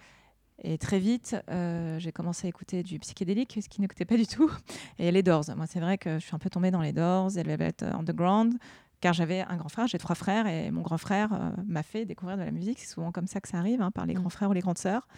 [0.62, 4.26] Et très vite, euh, j'ai commencé à écouter du psychédélique, ce qu'il n'écoutait pas du
[4.26, 4.50] tout.
[4.98, 5.44] Et les Doors.
[5.56, 8.58] Moi, c'est vrai que je suis un peu tombée dans les Doors, et Velvet Underground,
[9.00, 12.04] car j'avais un grand frère, j'ai trois frères, et mon grand frère euh, m'a fait
[12.04, 12.78] découvrir de la musique.
[12.78, 14.18] C'est souvent comme ça que ça arrive, hein, par les Mm.
[14.18, 15.08] grands frères ou les grandes sœurs.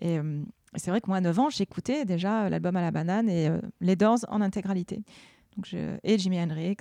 [0.00, 0.42] Et euh,
[0.74, 3.60] c'est vrai que moi, à 9 ans, j'écoutais déjà l'album à la banane et euh,
[3.80, 5.02] les Doors en intégralité.
[5.56, 5.96] Donc je...
[6.02, 6.76] Et Jimi Hendrix.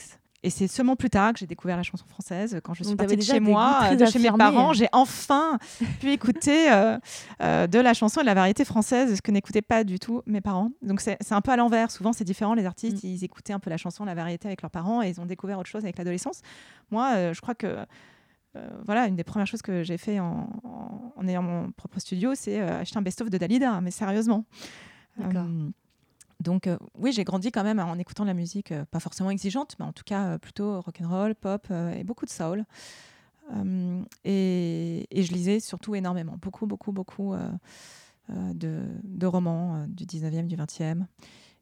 [0.46, 2.60] Et c'est seulement plus tard que j'ai découvert la chanson française.
[2.64, 5.58] Quand je suis Donc, partie de chez moi, euh, de chez mes parents, j'ai enfin
[6.02, 6.98] pu écouter euh,
[7.42, 10.22] euh, de la chanson et de la variété française, ce que n'écoutaient pas du tout
[10.26, 10.72] mes parents.
[10.82, 11.92] Donc c'est un peu à l'envers.
[11.92, 12.54] Souvent, c'est différent.
[12.56, 13.08] Les artistes, Mm.
[13.08, 15.60] ils écoutaient un peu la chanson, la variété avec leurs parents et ils ont découvert
[15.60, 16.42] autre chose avec l'adolescence.
[16.92, 17.78] Moi, euh, je crois que
[18.86, 20.48] voilà, une des premières choses que j'ai fait en,
[21.18, 24.46] en- ayant mon propre studio, c'est acheter un best-of de Dalida, mais sérieusement.
[25.18, 25.46] D'accord.
[26.44, 29.32] Donc euh, oui, j'ai grandi quand même en écoutant de la musique, euh, pas forcément
[29.32, 32.66] exigeante, mais en tout cas euh, plutôt rock'n'roll, pop euh, et beaucoup de soul.
[34.26, 37.36] Et, je lisais surtout énormément, beaucoup, beaucoup, beaucoup
[38.30, 41.06] de, romans du 19e, du 20e,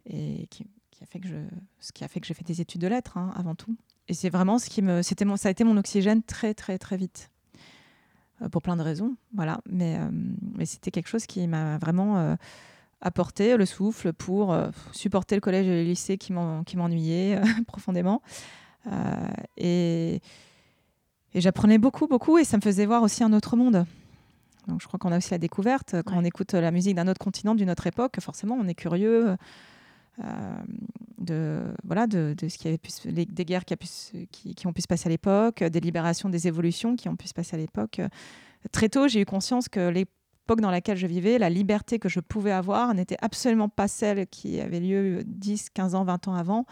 [0.06, 1.36] et qui, qui a fait que je,
[1.80, 3.76] ce qui a fait que j'ai fait des études de lettres hein, avant tout.
[4.08, 6.98] Et c'est vraiment ce qui me, c'était ça a été mon oxygène très, très, très
[6.98, 7.32] vite,
[8.52, 9.60] pour plein de raisons, voilà.
[9.68, 10.00] Mais,
[10.66, 12.38] c'était quelque chose qui m'a vraiment
[13.02, 17.36] apporté le souffle pour euh, supporter le collège et le lycée qui m'en- qui m'ennuyaient
[17.44, 18.22] euh, profondément.
[18.88, 18.92] Euh,
[19.58, 20.22] et
[21.34, 23.86] et j'apprenais beaucoup, beaucoup, et ça me faisait voir aussi un autre monde.
[24.68, 25.96] Donc je crois qu'on a aussi la découverte.
[26.06, 26.20] Quand Ouais.
[26.22, 29.36] on écoute la musique d'un autre continent, d'une autre époque, forcément, on est curieux
[30.20, 30.56] euh,
[31.20, 34.18] de, voilà, de, de ce qui avait pu les- des guerres qui, a pu se-
[34.32, 37.28] qui, qui ont pu se passer à l'époque, des libérations, des évolutions qui ont pu
[37.28, 38.02] se passer à l'époque.
[38.74, 39.90] Très tôt, j'ai eu conscience que
[40.60, 44.60] dans laquelle je vivais, la liberté que je pouvais avoir n'était absolument pas celle qui
[44.60, 46.66] avait lieu 10, 15 ans, 20 ans avant,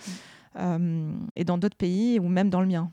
[0.58, 2.92] euh, et dans d'autres pays, ou même dans le mien.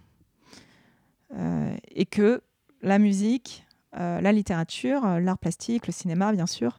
[1.34, 2.42] Euh, et que
[2.82, 3.66] la musique,
[3.98, 6.78] euh, la littérature, l'art plastique, le cinéma, bien sûr,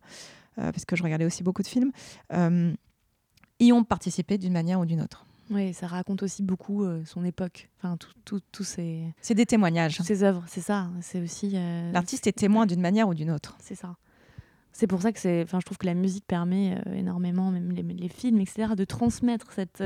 [0.56, 1.92] parce que je regardais aussi beaucoup de films,
[3.60, 5.27] y ont participé d'une manière ou d'une autre.
[5.50, 7.70] Oui, ça raconte aussi beaucoup euh, son époque.
[7.78, 9.98] Enfin, tout- tout- tous ces, C'est des témoignages.
[10.02, 10.90] ses œuvres, c'est ça.
[11.02, 11.52] C'est aussi.
[11.56, 13.56] euh, L'artiste est témoin d'une manière ou d'une autre.
[13.62, 13.96] C'est ça.
[14.74, 15.42] C'est pour ça que c'est.
[15.44, 18.84] Enfin, je trouve que la musique permet euh, énormément, même les, les films, etc., de
[18.86, 19.82] transmettre cette,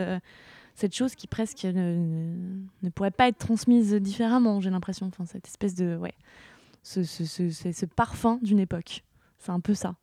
[0.76, 2.36] cette chose qui presque ne, ne,
[2.84, 5.06] ne pourrait pas être transmise différemment, j'ai l'impression.
[5.08, 5.96] Enfin, cette espèce de.
[5.96, 6.14] Ouais.
[6.84, 9.04] Ce, ce, ce- ce parfum d'une époque.
[9.38, 9.94] C'est un peu ça.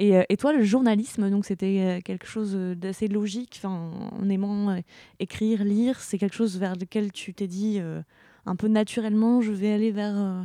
[0.00, 4.28] Et, euh, et toi, le journalisme, donc c'était euh, quelque chose euh, d'assez logique, en
[4.30, 4.80] aimant
[5.18, 8.00] écrire, lire, c'est quelque chose vers lequel tu t'es dit euh,
[8.46, 10.42] un peu naturellement, je vais aller vers euh,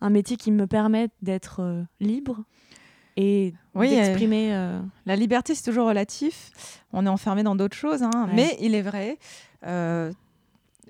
[0.00, 2.44] un métier qui me permette d'être euh, libre
[3.16, 4.50] et Oui, d'exprimer.
[5.04, 6.52] La liberté, c'est toujours relatif.
[6.92, 8.02] On est enfermé dans d'autres choses.
[8.04, 8.10] hein.
[8.28, 8.34] Ouais.
[8.34, 9.18] Mais il est vrai,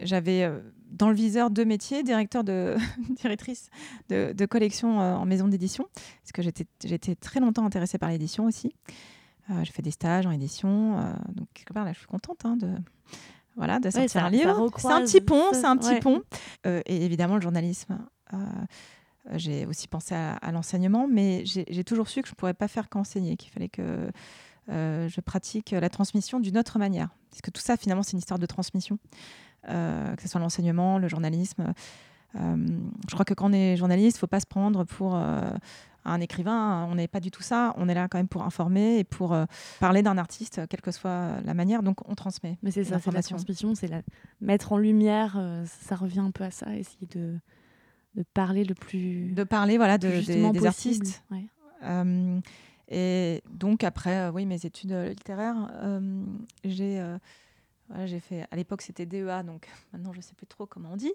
[0.03, 0.59] j'avais euh,
[0.91, 2.77] dans le viseur deux métiers, directeur de
[3.21, 3.71] directrice
[4.09, 5.87] de, de collection euh, en maison d'édition,
[6.23, 8.75] parce que j'étais très longtemps intéressée par l'édition aussi.
[9.51, 12.45] Euh, j'ai fait des stages en édition, euh, donc quelque part là, je suis contente
[12.45, 12.69] hein, de
[13.57, 14.71] voilà de sortir ça- un livre.
[14.79, 16.01] C'est un petit pont, c'est un petit ouais.
[16.01, 16.23] pont.
[16.67, 17.99] Euh, et évidemment le journalisme.
[19.33, 22.69] J'ai aussi pensé à, à l'enseignement, mais j'ai toujours su que je ne pourrais pas
[22.69, 24.11] faire qu'enseigner, qu'il fallait que
[24.69, 27.11] je pratique la transmission d'une autre manière.
[27.31, 28.99] Parce que tout ça, finalement, c'est une histoire de transmission,
[29.67, 31.73] que ce soit l'enseignement, le journalisme.
[32.37, 32.57] Euh,
[33.09, 35.51] je crois que quand on est journaliste, il ne faut pas se prendre pour euh,
[36.05, 36.87] un écrivain.
[36.89, 37.75] On n'est pas du tout ça.
[37.77, 39.47] On est là quand même pour informer et pour euh,
[39.81, 41.83] parler d'un artiste, quelle que soit la manière.
[41.83, 42.57] Donc, on transmet.
[42.63, 44.03] Mais c'est ça, c'est la transmission, c'est la...
[44.41, 47.37] mettre en lumière, euh, ça revient un peu à ça, essayer de,
[48.15, 50.95] de parler le plus, De parler voilà, de, des- justement des, possible.
[51.05, 51.25] artistes.
[51.33, 51.47] Ouais.
[51.83, 52.39] Euh,
[52.89, 56.25] et donc après, euh, oui, mes études euh, littéraires, euh,
[56.65, 57.19] j'ai euh,
[57.93, 61.13] À l'époque, c'était DEA, donc maintenant je sais plus trop comment on dit.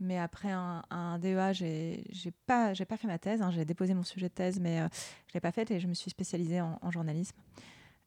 [0.00, 3.42] Mais après un, DEA, j'ai pas pas fait ma thèse.
[3.42, 4.88] hein, j'ai déposé mon sujet de thèse, mais euh,
[5.28, 7.36] je l'ai pas faite et je me suis spécialisée en, journalisme.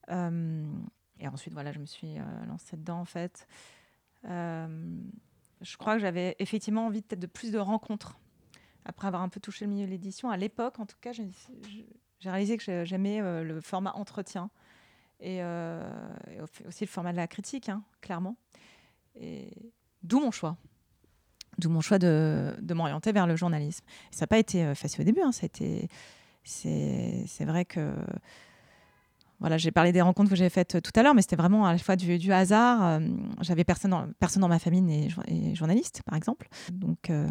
[0.10, 0.66] Euh,
[1.20, 3.48] et ensuite, voilà, je me suis euh, lancée dedans en fait.
[4.24, 8.20] Je crois que j'avais effectivement envie de plus de rencontres
[8.86, 10.30] après avoir un peu touché le milieu de l'édition.
[10.30, 11.30] À l'époque, en tout cas, j'ai
[12.24, 14.50] réalisé que j'ai- j'aimais le format entretien
[15.24, 15.82] et, euh,
[16.68, 18.36] aussi le format de la critique, hein, clairement.
[19.16, 19.50] Et
[20.04, 20.58] d'où mon choix.
[21.58, 23.86] D'où mon choix de, m'orienter vers le journalisme.
[24.12, 25.22] Ça n'a pas été euh, facile au début.
[25.22, 25.32] hein,
[26.44, 27.94] C'est vrai que.
[29.40, 31.74] Voilà, j'ai parlé des rencontres que j'ai faites tout à l'heure, mais c'était vraiment à
[31.74, 32.84] la fois du, hasard.
[32.84, 33.00] Euh,
[33.42, 36.48] J'avais personne personne dans ma famille n'est jour- est journaliste, par exemple.
[36.72, 37.28] Donc, euh,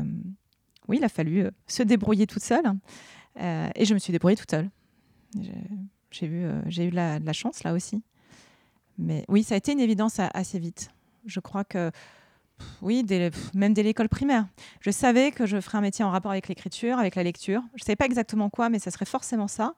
[0.88, 2.66] oui, il a fallu euh, se débrouiller toute seule.
[3.40, 4.70] Euh, et je me suis débrouillée toute seule.
[6.12, 8.02] J'ai eu, euh, j'ai eu de la, de la chance là aussi.
[8.98, 10.90] Mais oui, ça a été une évidence assez vite.
[11.26, 14.46] Je crois que, pff, oui, dès- pff, même dès l'école primaire.
[14.80, 17.62] Je savais que je ferais un métier en rapport avec l'écriture, avec la lecture.
[17.74, 19.74] Je ne savais pas exactement quoi, mais ça serait forcément ça.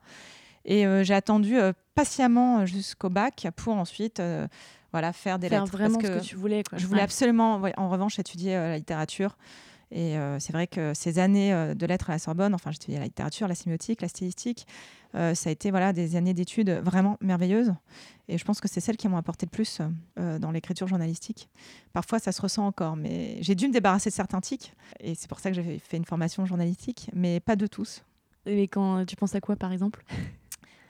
[0.65, 4.47] Et euh, j'ai attendu euh, patiemment jusqu'au bac pour ensuite euh,
[4.91, 5.71] voilà, faire des Faire lettres.
[5.77, 6.63] vraiment Parce ce que tu voulais.
[6.63, 6.77] Quoi.
[6.77, 7.03] je voulais Ouais.
[7.03, 9.37] absolument, ouais, en revanche, étudier euh, la littérature.
[9.91, 12.77] Et euh, c'est vrai que ces années euh, de lettres à la Sorbonne, enfin, j'ai
[12.77, 14.67] étudié la littérature, la sémiotique, la stylistique,
[15.15, 17.73] euh, ça a été voilà, des années d'études vraiment merveilleuses.
[18.27, 19.79] Et je pense que c'est celles qui m'ont apporté le plus
[20.19, 21.49] euh, dans l'écriture journalistique.
[21.93, 24.73] Parfois, ça se ressent encore, mais j'ai dû me débarrasser de certains tics.
[24.99, 28.03] Et c'est pour ça que j'ai fait une formation journalistique, mais pas de tous.
[28.45, 30.03] Et quand tu penses à quoi, par exemple?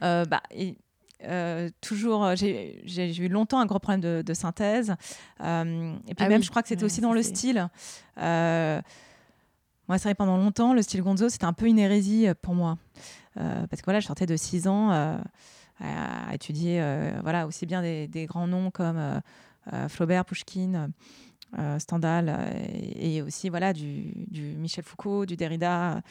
[0.03, 0.75] Euh, bah, et,
[1.23, 4.95] euh, toujours, euh, j'ai eu longtemps un gros problème de, de synthèse.
[5.41, 7.67] Euh, et puis Ah même, oui, je crois que c'était ouais, aussi dans le style.
[8.17, 8.81] Euh,
[9.87, 12.77] moi, c'est vrai, pendant longtemps, le style gonzo, c'était un peu une hérésie pour moi.
[13.35, 15.19] Parce que voilà, je sortais de 6 ans à,
[15.79, 16.81] à étudier
[17.21, 19.21] voilà, aussi bien des, des grands noms comme
[19.89, 20.91] Flaubert, Pouchkine,
[21.59, 26.01] euh, Stendhal, et, et aussi voilà, du, du Michel Foucault, du Derrida,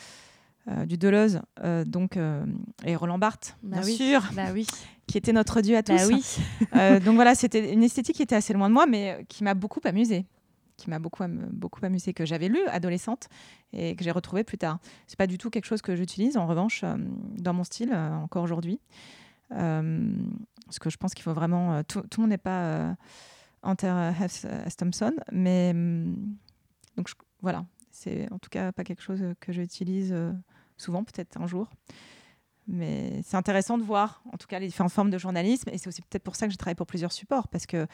[0.68, 2.44] euh, du Deleuze, euh, donc, euh,
[2.84, 3.96] et Roland Barthes, Bah bien oui.
[3.96, 4.66] sûr, Bah oui.
[5.06, 5.92] qui était notre dieu à tous.
[5.94, 6.24] Bah oui.
[6.76, 9.54] Euh, donc voilà, c'était une esthétique qui était assez loin de moi, mais qui m'a
[9.54, 10.24] beaucoup amusée.
[10.76, 11.22] Qui m'a beaucoup,
[11.52, 13.28] beaucoup amusée, que j'avais lu adolescente
[13.72, 14.78] et que j'ai retrouvé plus tard.
[15.06, 16.82] C'est pas du tout quelque chose que j'utilise, en revanche,
[17.38, 18.80] dans mon style, encore aujourd'hui.
[19.50, 21.82] Parce que je pense qu'il faut vraiment.
[21.84, 22.96] tout, tout le monde n'est pas
[23.62, 24.46] Hunter S.
[24.66, 24.76] S.
[24.76, 25.70] Thompson, mais.
[25.74, 26.16] hum,
[26.96, 30.14] donc je- voilà, c'est en tout cas pas quelque chose que j'utilise
[30.76, 31.68] souvent, peut-être un jour.
[32.66, 35.68] Mais c'est intéressant de voir, en tout cas, les différentes formes de journalisme.
[35.70, 37.86] Et c'est aussi peut-être pour ça que je travaille pour plusieurs supports, parce que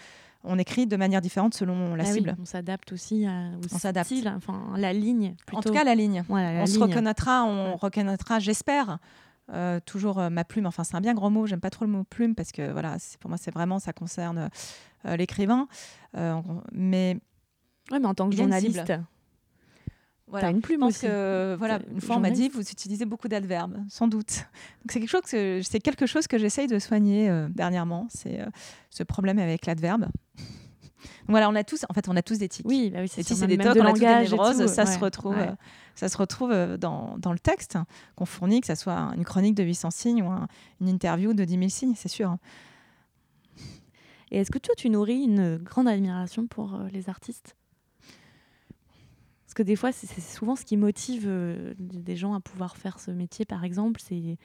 [0.44, 2.36] on écrit de manière différente selon la Ah oui, cible.
[2.40, 4.06] on s'adapte aussi à, au On s'adapte.
[4.06, 5.34] style, enfin la ligne.
[5.52, 6.22] En tout cas, la ligne.
[6.28, 7.76] Voilà, la on se reconnaîtra, on Ouais.
[7.80, 8.98] reconnaîtra, j'espère.
[9.52, 11.90] euh, toujours euh, ma plume, enfin c'est un bien grand mot, j'aime pas trop le
[11.90, 14.48] mot plume parce que voilà, pour moi c'est vraiment ça concerne
[15.06, 15.66] euh, l'écrivain,
[16.16, 16.40] Euh,
[16.70, 17.18] mais
[17.90, 18.92] Ouais, mais en tant que journaliste.
[20.30, 20.46] Voilà.
[20.46, 21.06] t'as une plume Je pense aussi.
[21.06, 24.46] que voilà, T'es une fois on m'a dit vous utilisez beaucoup d'adverbes, sans doute.
[24.82, 28.40] Donc c'est quelque chose que c'est quelque chose que j'essaye de soigner euh, dernièrement, c'est
[28.40, 28.46] euh,
[28.90, 30.06] ce problème avec l'adverbe.
[31.28, 32.66] Voilà, on a tous, en fait, on a tous des tics.
[32.68, 34.84] Oui, bah oui, c'est des même tocs, de on a tous des névroses, tout, ça
[34.84, 35.48] se retrouve, ouais.
[35.48, 35.54] euh,
[35.94, 37.78] ça se retrouve euh, dans, dans le texte
[38.16, 40.46] qu'on fournit, que ça soit une chronique de 800 signes ou un-
[40.80, 42.36] une interview de 10 000 signes, c'est sûr.
[44.30, 47.56] Et est-ce que toi, tu nourris une grande admiration pour euh, les artistes?
[49.50, 53.00] Parce que des fois, c'est souvent ce qui motive euh, des gens à pouvoir faire
[53.00, 54.38] ce métier, par exemple, c'est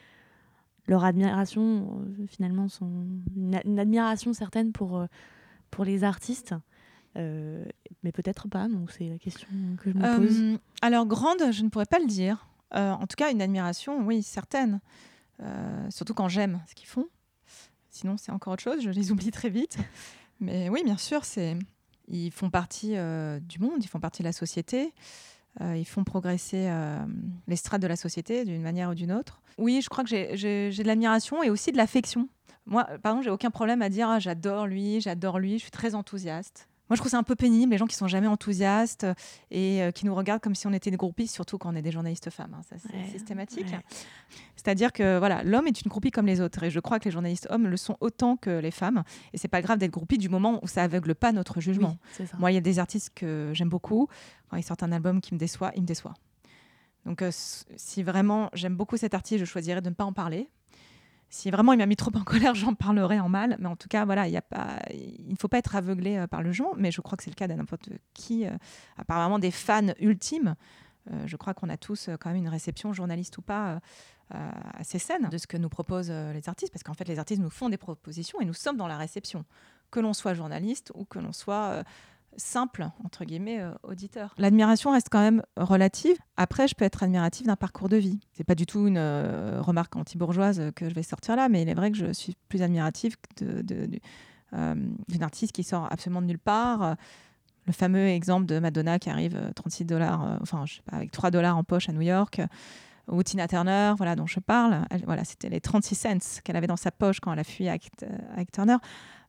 [0.88, 5.06] leur admiration, euh, finalement, son, une, admiration certaine pour, euh,
[5.70, 6.56] pour les artistes.
[7.14, 9.46] Mais peut-être pas, donc c'est la question
[9.80, 10.58] que je me pose.
[10.82, 12.48] Alors, grande, je ne pourrais pas le dire.
[12.72, 14.80] En tout cas, une admiration, oui, certaine.
[15.88, 17.06] Surtout quand j'aime ce qu'ils font.
[17.90, 19.78] Sinon, c'est encore autre chose, je les oublie très vite.
[20.40, 21.56] Mais oui, bien sûr, c'est.
[22.08, 24.92] Ils font partie euh, du monde, ils font partie de la société.
[25.60, 26.98] euh, ils font progresser euh,
[27.48, 29.40] les strates de la société d'une manière ou d'une autre.
[29.58, 30.36] Oui, je crois que j'ai-
[30.70, 32.28] de l'admiration et aussi de l'affection.
[32.66, 35.70] Moi, par exemple, j'ai aucun problème à dire ah, j'adore lui, j'adore lui, je suis
[35.70, 36.68] très enthousiaste.
[36.88, 39.06] Moi, je trouve ça un peu pénible, les gens qui sont jamais enthousiastes
[39.50, 41.82] et euh, qui nous regardent comme si on était des groupistes, surtout quand on est
[41.82, 42.54] des journalistes femmes.
[42.54, 42.62] hein.
[42.68, 43.66] Ça, c'est Ouais, systématique.
[43.66, 43.80] ouais.
[44.54, 46.62] C'est-à-dire que voilà, l'homme est une groupie comme les autres.
[46.62, 49.02] Et je crois que les journalistes hommes le sont autant que les femmes.
[49.32, 51.98] Et c'est pas grave d'être groupie du moment où ça aveugle pas notre jugement.
[52.20, 52.26] Oui.
[52.38, 54.08] Moi, il y a des artistes que j'aime beaucoup.
[54.48, 56.14] Quand ils sortent un album qui me déçoit, il me déçoit.
[57.04, 60.48] Donc, euh, si vraiment j'aime beaucoup cet artiste, je choisirais de ne pas en parler.
[61.28, 63.56] Si vraiment il m'a mis trop en colère, j'en parlerai en mal.
[63.58, 66.42] Mais en tout cas, voilà, a pas, il ne faut pas être aveuglé euh, par
[66.42, 66.74] le jugement.
[66.76, 68.56] Mais je crois que c'est le cas de n'importe qui, euh,
[69.08, 70.54] vraiment des fans ultimes.
[71.10, 73.80] Euh, je crois qu'on a tous euh, quand même une réception, journaliste ou pas,
[74.74, 76.72] assez saine de ce que nous proposent les artistes.
[76.72, 79.44] Parce qu'en fait, les artistes nous font des propositions et nous sommes dans la réception.
[79.92, 81.84] Que l'on soit journaliste ou que l'on soit
[82.36, 84.34] simple, entre guillemets, euh, auditeur.
[84.38, 86.16] L'admiration reste quand même relative.
[86.36, 88.20] Après, je peux être admirative d'un parcours de vie.
[88.32, 91.68] C'est pas du tout une euh, remarque anti-bourgeoise que je vais sortir là, mais il
[91.68, 94.74] est vrai que je suis plus admirative euh,
[95.08, 96.96] d'une artiste qui sort absolument de nulle part.
[97.66, 101.64] Le fameux exemple de Madonna qui arrive euh, 36 dollars, enfin, avec 3 dollars en
[101.64, 102.40] poche à New York.
[103.08, 104.84] Ou Tina Turner, voilà, dont je parle.
[105.04, 107.88] Voilà, c'était les 36 cents qu'elle avait dans sa poche quand elle a fui avec,
[108.32, 108.78] avec Turner.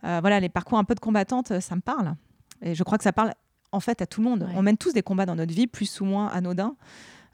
[0.01, 2.15] Voilà, les parcours un peu de combattante, ça me parle.
[2.61, 3.33] Et je crois que ça parle
[3.71, 4.43] en fait à tout le monde.
[4.43, 4.53] Ouais.
[4.55, 6.75] On mène tous des combats dans notre vie, plus ou moins anodins,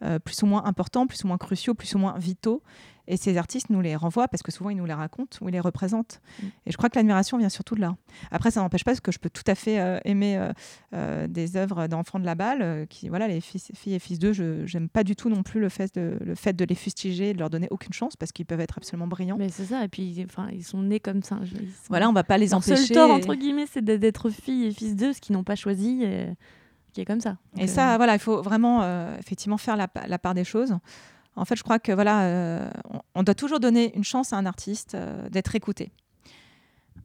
[0.04, 2.62] euh, plus ou moins importants, plus ou moins cruciaux, plus ou moins vitaux.
[3.08, 5.52] Et ces artistes nous les renvoient parce que souvent ils nous les racontent ou ils
[5.52, 6.22] les représentent.
[6.42, 6.46] Mm.
[6.68, 7.96] Et je crois que l'admiration vient surtout de là.
[8.32, 10.54] Après, ça n'empêche pas que je peux tout à fait euh, aimer euh,
[10.94, 14.32] euh, des œuvres d'enfants de la balle, qui, voilà, les fils, filles et fils d'eux,
[14.32, 17.34] je n'aime pas du tout non plus le fait, de, le fait de les fustiger,
[17.34, 19.36] de leur donner aucune chance parce qu'ils peuvent être absolument brillants.
[19.38, 21.40] Mais c'est ça, et puis enfin, ils sont nés comme ça.
[21.44, 22.78] je- ils sont- Voilà, on va pas les Leur empêcher.
[22.86, 25.56] seul tort, entre guillemets, c'est d'être- d'être fille et fils d'eux, ce qu'ils n'ont pas
[25.56, 26.28] choisi, et
[26.94, 27.38] qui est comme ça.
[27.58, 29.88] Et ça, euh, voilà, il faut vraiment euh, effectivement faire la
[30.20, 30.78] part des choses.
[31.36, 32.70] En fait, je crois que voilà, euh,
[33.16, 35.92] on, doit toujours donner une chance à un artiste euh, d'être écouté.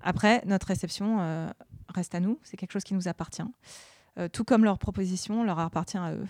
[0.03, 1.49] Après, notre réception euh,
[1.89, 3.43] reste à nous, c'est quelque chose qui nous appartient.
[4.33, 6.27] Tout comme leur proposition leur appartient à eux.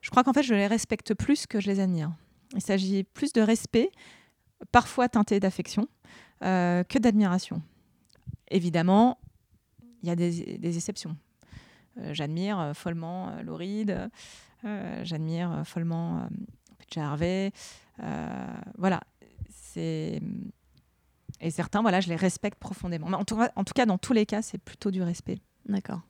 [0.00, 2.12] Je crois qu'en fait, je les respecte plus que je les admire.
[2.54, 3.90] Il s'agit plus de respect,
[4.70, 5.88] parfois teinté d'affection,
[6.40, 7.62] que d'admiration.
[8.46, 9.18] Évidemment,
[10.04, 11.16] il y a des, exceptions.
[12.12, 14.08] J'admire follement Lauride,
[15.02, 16.28] j'admire follement
[16.80, 17.52] Peter Harvey.
[18.02, 19.00] euh, voilà,
[19.50, 20.20] c'est
[21.40, 23.08] et certains, voilà, je les respecte profondément.
[23.08, 23.36] Mais en tout,
[23.74, 25.38] cas, dans tous les cas, c'est plutôt du respect.
[25.66, 26.00] D'accord.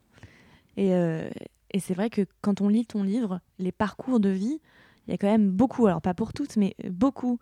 [0.77, 1.29] Et, euh,
[1.71, 4.59] et c'est vrai que quand on lit ton livre, les parcours de vie,
[5.07, 7.39] il y a quand même beaucoup, alors pas pour toutes, mais beaucoup,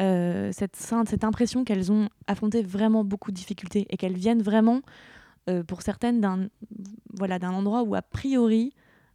[0.00, 4.80] euh, cette, cette impression qu'elles ont affronté vraiment beaucoup de difficultés et qu'elles viennent vraiment,
[5.48, 6.48] euh, pour certaines, d'un
[7.14, 8.74] voilà, endroit où a priori,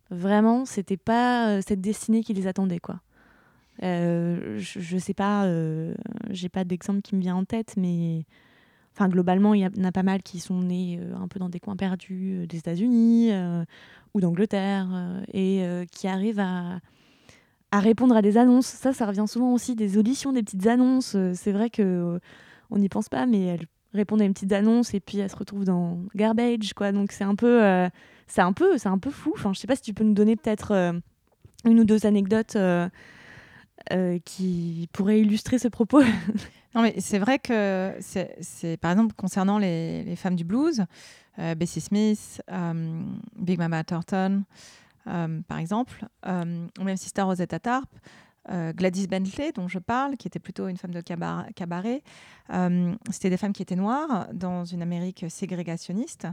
[0.10, 3.02] vraiment, c'était pas cette destinée qui les attendait, quoi.
[3.84, 5.94] Euh, je, je sais pas, euh,
[6.30, 8.26] j'ai pas d'exemple qui me vient en tête, mais
[8.94, 11.50] enfin globalement, il y en a pas mal qui sont nés euh, un peu dans
[11.50, 13.32] des coins perdus euh, des États-Unis
[14.14, 14.88] ou d'Angleterre
[15.34, 16.80] et qui arrivent à,
[17.74, 18.68] répondre à des annonces.
[18.68, 21.18] Ça, ça revient souvent aussi des auditions, des petites annonces.
[21.34, 22.20] C'est vrai que
[22.72, 25.36] on n'y pense pas, mais elles répondent à une petite annonce et puis elles se
[25.36, 26.94] retrouvent dans Garbage, quoi.
[26.94, 27.90] Donc c'est un peu,
[28.28, 29.34] c'est un peu, c'est un peu fou.
[29.36, 30.72] Enfin, je sais pas si tu peux nous donner peut-être
[31.66, 32.56] une ou deux anecdotes.
[33.92, 36.02] Euh, qui pourraient illustrer ce propos.
[36.74, 40.84] Non, mais c'est vrai que c'est, par exemple, concernant les, femmes du blues,
[41.40, 43.02] euh, Bessie Smith, euh,
[43.38, 44.44] Big Mama Thornton,
[45.06, 47.90] par exemple, ou même Sister Rosetta Tarp,
[48.50, 52.04] Gladys Bentley, dont je parle, qui était plutôt une femme de cabar- cabaret,
[53.10, 56.28] c'était des femmes qui étaient noires dans une Amérique ségrégationniste,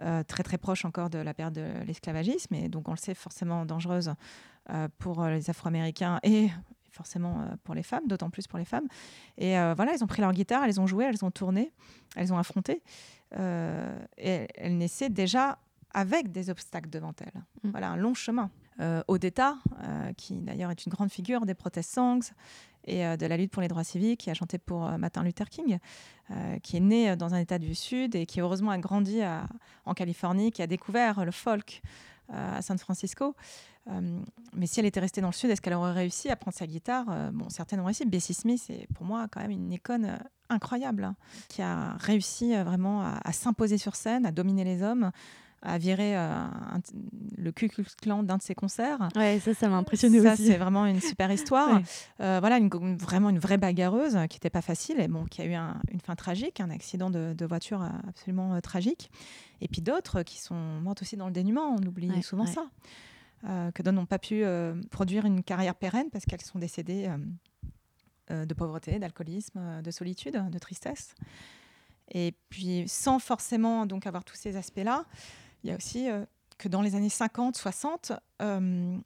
[0.00, 3.64] très très proche encore de la période de l'esclavagisme, et donc on le sait forcément
[3.66, 4.14] dangereuse
[4.98, 6.50] pour les Afro-Américains et
[6.96, 8.88] forcément euh, pour les femmes, d'autant plus pour les femmes.
[9.38, 11.72] Et euh, voilà, elles ont pris leur guitare, elles ont joué, elles ont tourné,
[12.16, 12.82] elles ont affronté.
[13.36, 15.58] Euh, et elles naissaient déjà
[15.92, 17.40] avec des obstacles devant elles.
[17.62, 17.70] Mm.
[17.70, 18.50] Voilà, un long chemin.
[18.80, 22.20] Euh, Odetta, euh, qui d'ailleurs est une grande figure des protest songs
[22.84, 25.48] et euh, de la lutte pour les droits civiques, qui a chanté pour Martin Luther
[25.48, 25.78] King,
[26.62, 29.46] qui est née euh, dans un état du Sud et qui heureusement a grandi à-
[29.86, 31.80] en Californie, qui a découvert le folk
[32.32, 33.34] à San Francisco.
[33.88, 34.20] Euh,
[34.54, 36.66] mais si elle était restée dans le Sud, est-ce qu'elle aurait réussi à prendre sa
[36.66, 37.06] guitare?
[37.08, 38.04] Euh, Bon, certaines ont réussi.
[38.04, 40.16] Bessie Smith, c'est pour moi quand même une icône euh,
[40.48, 41.16] incroyable, hein,
[41.48, 45.10] qui a réussi vraiment à s'imposer sur scène, à dominer les hommes,
[45.68, 46.80] a viré euh, un-
[47.36, 49.08] le Ku Klux Klan d'un de ses concerts.
[49.16, 50.46] Ouais, ça, ça m'a impressionné Ça, aussi.
[50.46, 51.68] c'est vraiment une super histoire.
[51.80, 51.82] Ouais.
[52.20, 55.24] Euh, voilà, une, une- vraiment une vraie bagarreuse euh, qui n'était pas facile et bon,
[55.26, 58.60] qui a eu un- une fin tragique, un accident de, de voiture euh, absolument euh,
[58.60, 59.10] tragique.
[59.60, 62.52] Et puis d'autres qui sont mortes aussi dans le dénuement, on oublie Ouais, souvent ouais.
[62.52, 62.66] ça.
[63.74, 64.42] Que d'autres n'ont pas pu
[64.90, 67.08] produire une carrière pérenne parce qu'elles sont décédées
[68.30, 71.14] de pauvreté, d'alcoolisme, de solitude, de tristesse.
[72.10, 75.04] Et puis, sans forcément donc avoir tous ces aspects-là,
[75.66, 76.24] il y a aussi euh,
[76.58, 78.96] que dans les années 50, 60, euh,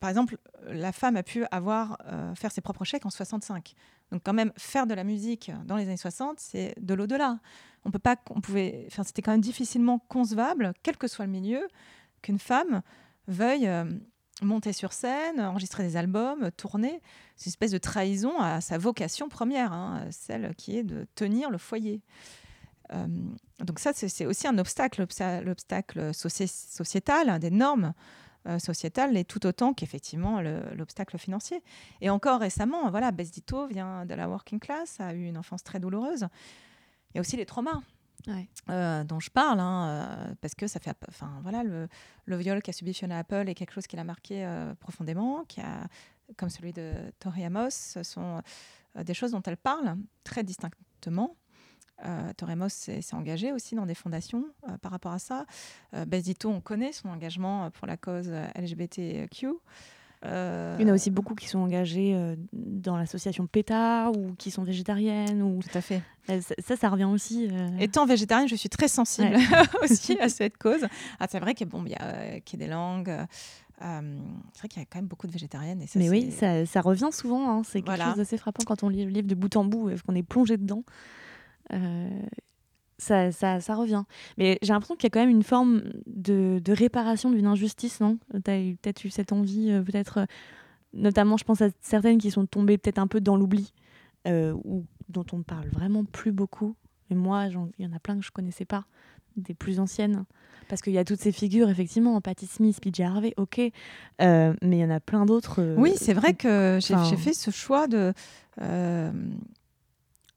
[0.00, 3.74] par exemple, la femme a pu avoir euh, faire ses propres chèques en 65.
[4.10, 7.38] Donc quand même faire de la musique dans les années 60, c'est de l'au-delà.
[7.84, 11.66] On peut pas, on pouvait, c'était quand même difficilement concevable, quel que soit le milieu,
[12.22, 12.82] qu'une femme
[13.28, 13.70] veuille
[14.42, 17.00] monter sur scène, enregistrer des albums, tourner.
[17.36, 21.50] C'est une espèce de trahison à sa vocation première, hein, celle qui est de tenir
[21.50, 22.02] le foyer.
[22.92, 23.06] Euh,
[23.60, 27.94] donc ça, c'est aussi un obstacle, l'obsta- l'obstacle soci- sociétal, hein, des normes
[28.46, 31.62] euh, sociétales, et tout autant qu'effectivement le- l'obstacle financier.
[32.00, 35.64] Et encore récemment, voilà, Bess Ditto vient de la working class, a eu une enfance
[35.64, 36.28] très douloureuse.
[37.10, 37.80] Il y a aussi les traumas.
[38.28, 38.48] Ouais.
[38.70, 41.86] euh, dont je parle, hein, parce que ça fait, enfin voilà, le,
[42.24, 44.44] le viol qu'a subi Fiona Apple est quelque chose qui l'a marqué
[44.80, 45.86] profondément, qui a,
[46.36, 48.42] comme celui de Tori Amos, ce sont
[49.00, 51.36] des choses dont elle parle très distinctement.
[52.04, 55.46] Euh, Tori Amos s'est engagée aussi dans des fondations euh, par rapport à ça.
[55.94, 59.48] Euh, Bess Ditto, on connaît son engagement pour la cause euh, LGBTQ.
[60.24, 64.34] Euh, Il y en a aussi beaucoup qui sont engagés euh, dans l'association PETA ou
[64.36, 65.42] qui sont végétariennes.
[65.42, 65.60] Ou...
[65.62, 66.02] Tout à fait.
[66.30, 67.48] Euh, Ça, ça, ça revient aussi.
[67.50, 69.36] euh, Étant végétarienne, je suis très sensible
[69.82, 70.84] aussi à cette cause.
[71.20, 72.72] Ah, c'est vrai qu'il y a, bon, il y a, euh, qu'il y a des
[72.72, 73.10] langues.
[73.10, 73.24] euh,
[73.82, 74.18] euh,
[74.54, 75.82] c'est vrai qu'il y a quand même beaucoup de végétariennes.
[75.82, 77.50] Et ça, Mais oui, ça, ça revient souvent.
[77.50, 77.62] hein.
[77.64, 78.06] C'est quelque Voilà.
[78.06, 80.22] chose d'assez frappant quand on lit le livre de bout en bout, euh, qu'on est
[80.22, 80.82] plongé dedans.
[81.72, 82.08] Euh,
[82.98, 84.04] ça, ça, ça revient.
[84.38, 88.00] Mais j'ai l'impression qu'il y a quand même une forme de, de réparation d'une injustice,
[88.00, 88.18] non?
[88.32, 90.26] Tu as peut-être eu cette envie, euh, peut-être, euh,
[90.94, 93.72] notamment, je pense à certaines qui sont tombées peut-être un peu dans l'oubli,
[94.26, 96.74] euh, ou dont on ne parle vraiment plus beaucoup.
[97.10, 97.46] Et moi,
[97.78, 98.84] il y en a plein que je connaissais pas,
[99.36, 100.24] des plus anciennes.
[100.68, 103.58] Parce qu'il y a toutes ces figures, effectivement, Patti Smith, PJ Harvey, ok,
[104.18, 105.76] mais il y en a plein d'autres.
[105.76, 108.12] Oui, c'est vrai que j'ai fait ce choix de,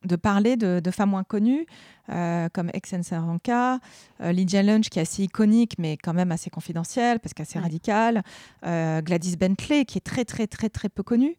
[0.05, 1.65] de parler de, de femmes moins connues,
[2.09, 3.79] euh, comme Exen Cervenka,
[4.21, 7.63] euh, Lydia Lunch, qui est assez iconique, mais quand même assez confidentielle, parce qu'assez Ouais.
[7.63, 8.23] radicale,
[8.65, 11.35] euh, Gladys Bentley, qui est très, très, très, très peu connue.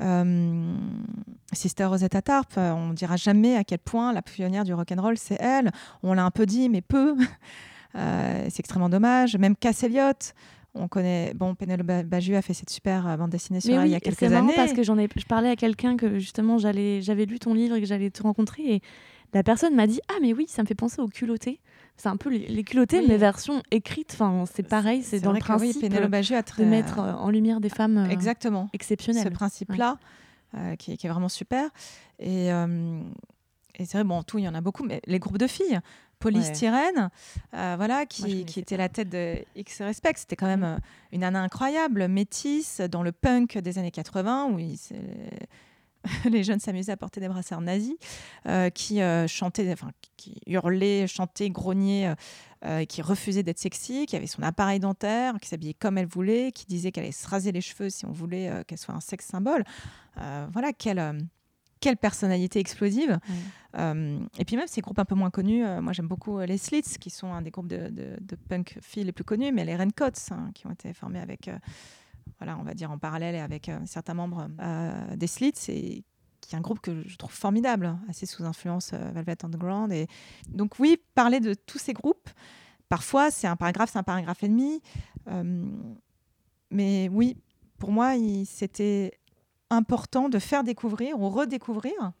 [0.00, 0.74] Euh,
[1.52, 5.40] Sister Rosetta Tarp, on ne dira jamais à quel point la pionnière du rock'n'roll, c'est
[5.40, 5.70] elle.
[6.02, 7.16] On l'a un peu dit, mais peu.
[7.94, 9.36] C'est extrêmement dommage.
[9.36, 10.12] Même Cass Elliot,
[10.74, 11.32] on connaît.
[11.34, 13.88] Bon, Penelope Ba- Baju a fait cette super euh, bande dessinée sur Mais elle oui,
[13.88, 14.52] il y a quelques c'est années.
[14.56, 17.76] parce que j'en ai, je parlais à quelqu'un que justement j'allais, j'avais lu ton livre
[17.76, 18.82] et que j'allais te rencontrer et
[19.34, 21.60] la personne m'a dit ah mais oui ça me fait penser aux culottés.
[21.96, 23.06] C'est un peu les, les culottés Oui.
[23.08, 24.10] mais version écrite.
[24.14, 27.60] Enfin c'est pareil, c'est dans le oui, principe Baju a de mettre euh, en lumière
[27.60, 28.68] des femmes euh, Exactement.
[28.72, 29.24] exceptionnelles.
[29.24, 29.98] Ce principe-là,
[30.54, 31.68] euh, qui, est- qui est vraiment super.
[32.18, 33.00] Et, euh,
[33.78, 35.46] et c'est vrai, bon, en tout, il y en a beaucoup, mais les groupes de
[35.46, 35.80] filles,
[36.22, 37.10] Polystyrène,
[37.54, 38.82] euh, voilà, qui, était pas.
[38.82, 40.76] la tête de X Respect, c'était quand même euh,
[41.12, 44.78] une nana incroyable, métisse, dans le punk des années 80, où il
[46.30, 47.94] les jeunes s'amusaient à porter des brassards nazis,
[48.46, 52.14] euh, qui euh, chantait, enfin, qui hurlait, chantait, grognait,
[52.64, 56.52] euh, qui refusait d'être sexy, qui avait son appareil dentaire, qui s'habillait comme elle voulait,
[56.52, 59.26] qui disait qu'elle allait se raser les cheveux si on voulait qu'elle soit un sexe
[59.26, 59.64] symbole.
[60.52, 61.18] Voilà, quelle,
[61.82, 63.10] quelle personnalité explosive.
[63.28, 63.80] Ouais.
[63.80, 66.46] Euh, et puis même ces groupes un peu moins connus, euh, moi j'aime beaucoup euh,
[66.46, 69.50] les Slits, qui sont un des groupes de, de- de punk filles les plus connus,
[69.52, 71.58] mais les Raincoats, hein, qui ont été formés avec, euh,
[72.38, 74.48] voilà, on va dire en parallèle et avec certains membres
[75.16, 76.04] des Slits, et
[76.40, 79.92] qui est un groupe que je trouve formidable, assez sous influence Velvet Underground.
[79.92, 80.06] Et
[80.48, 82.28] donc oui, parler de tous ces groupes,
[82.88, 84.80] parfois c'est un paragraphe, c'est un paragraphe et demi,
[86.70, 87.36] mais oui,
[87.78, 88.14] pour moi,
[88.44, 89.18] c'était
[89.72, 92.12] important de faire découvrir ou redécouvrir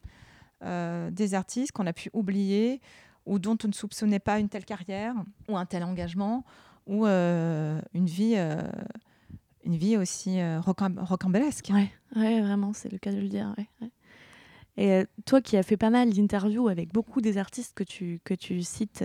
[0.64, 2.80] euh, des artistes qu'on a pu oublier
[3.26, 5.14] ou dont on ne soupçonnait pas une telle carrière
[5.48, 6.44] ou un tel engagement
[6.86, 8.62] ou euh, une vie euh,
[9.64, 11.70] une vie aussi rocam- rocambolesque.
[11.72, 13.54] Ouais, ouais, vraiment, c'est le cas de le dire.
[13.56, 13.90] ouais.
[14.76, 18.34] Et toi qui as fait pas mal d'interviews avec beaucoup des artistes que tu, que
[18.34, 19.04] tu cites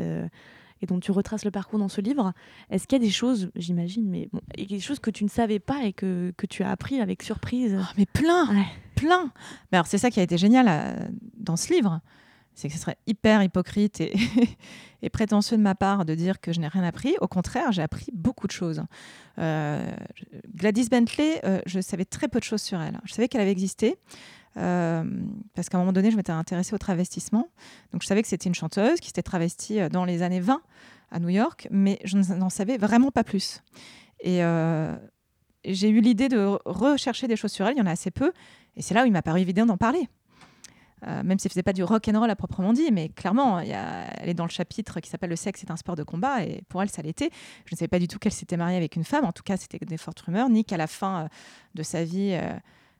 [0.81, 2.33] et dont tu retraces le parcours dans ce livre,
[2.69, 5.59] est-ce qu'il y a des choses, j'imagine, mais bon, des choses que tu ne savais
[5.59, 7.77] pas et que, que tu as appris avec surprise?
[7.79, 8.65] Ah, mais plein, Ouais.
[8.95, 9.31] plein.
[9.71, 11.07] Mais alors c'est ça qui a été génial euh,
[11.37, 12.01] dans ce livre,
[12.53, 14.13] c'est que ce serait hyper hypocrite et,
[15.03, 17.15] et prétentieux de ma part de dire que je n'ai rien appris.
[17.21, 18.81] Au contraire, j'ai appris beaucoup de choses.
[19.37, 19.91] Euh,
[20.55, 22.99] Gladys Bentley, euh, je savais très peu de choses sur elle.
[23.05, 23.95] Je savais qu'elle avait existé.
[24.57, 25.03] Euh,
[25.53, 27.49] parce qu'à un moment donné, je m'étais intéressée au travestissement.
[27.91, 30.61] Donc, je savais que c'était une chanteuse qui s'était travestie euh, dans les années 20
[31.11, 33.63] à New York, mais je n'en savais vraiment pas plus.
[34.19, 34.95] Et euh,
[35.63, 38.33] j'ai eu l'idée de rechercher des choses sur elle, il y en a assez peu,
[38.75, 40.09] et c'est là où il m'a paru évident d'en parler.
[41.05, 44.27] Même si elle faisait pas du rock and roll à proprement dit, mais clairement, elle
[44.27, 46.81] est dans le chapitre qui s'appelle Le sexe est un sport de combat, et pour
[46.81, 47.29] elle, ça l'était.
[47.65, 49.57] Je ne savais pas du tout qu'elle s'était mariée avec une femme, en tout cas,
[49.57, 51.29] c'était des fortes rumeurs, ni qu'à la fin
[51.75, 52.35] de sa vie,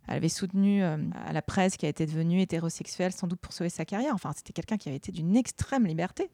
[0.07, 3.69] elle avait soutenu euh, à la presse qu'elle était devenue hétérosexuelle, sans doute pour sauver
[3.69, 4.13] sa carrière.
[4.13, 6.29] Enfin, c'était quelqu'un qui avait été d'une extrême liberté.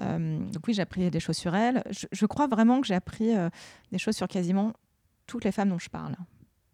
[0.00, 1.82] Euh, donc oui, j'ai appris des choses sur elle.
[1.90, 3.48] Je, je crois vraiment que j'ai appris euh,
[3.92, 4.72] des choses sur quasiment
[5.26, 6.16] toutes les femmes dont je parle.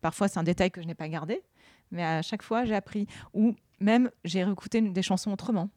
[0.01, 1.43] Parfois, c'est un détail que je n'ai pas gardé,
[1.91, 3.07] mais à chaque fois, j'ai appris.
[3.33, 5.71] Ou même, j'ai réécouté des chansons autrement.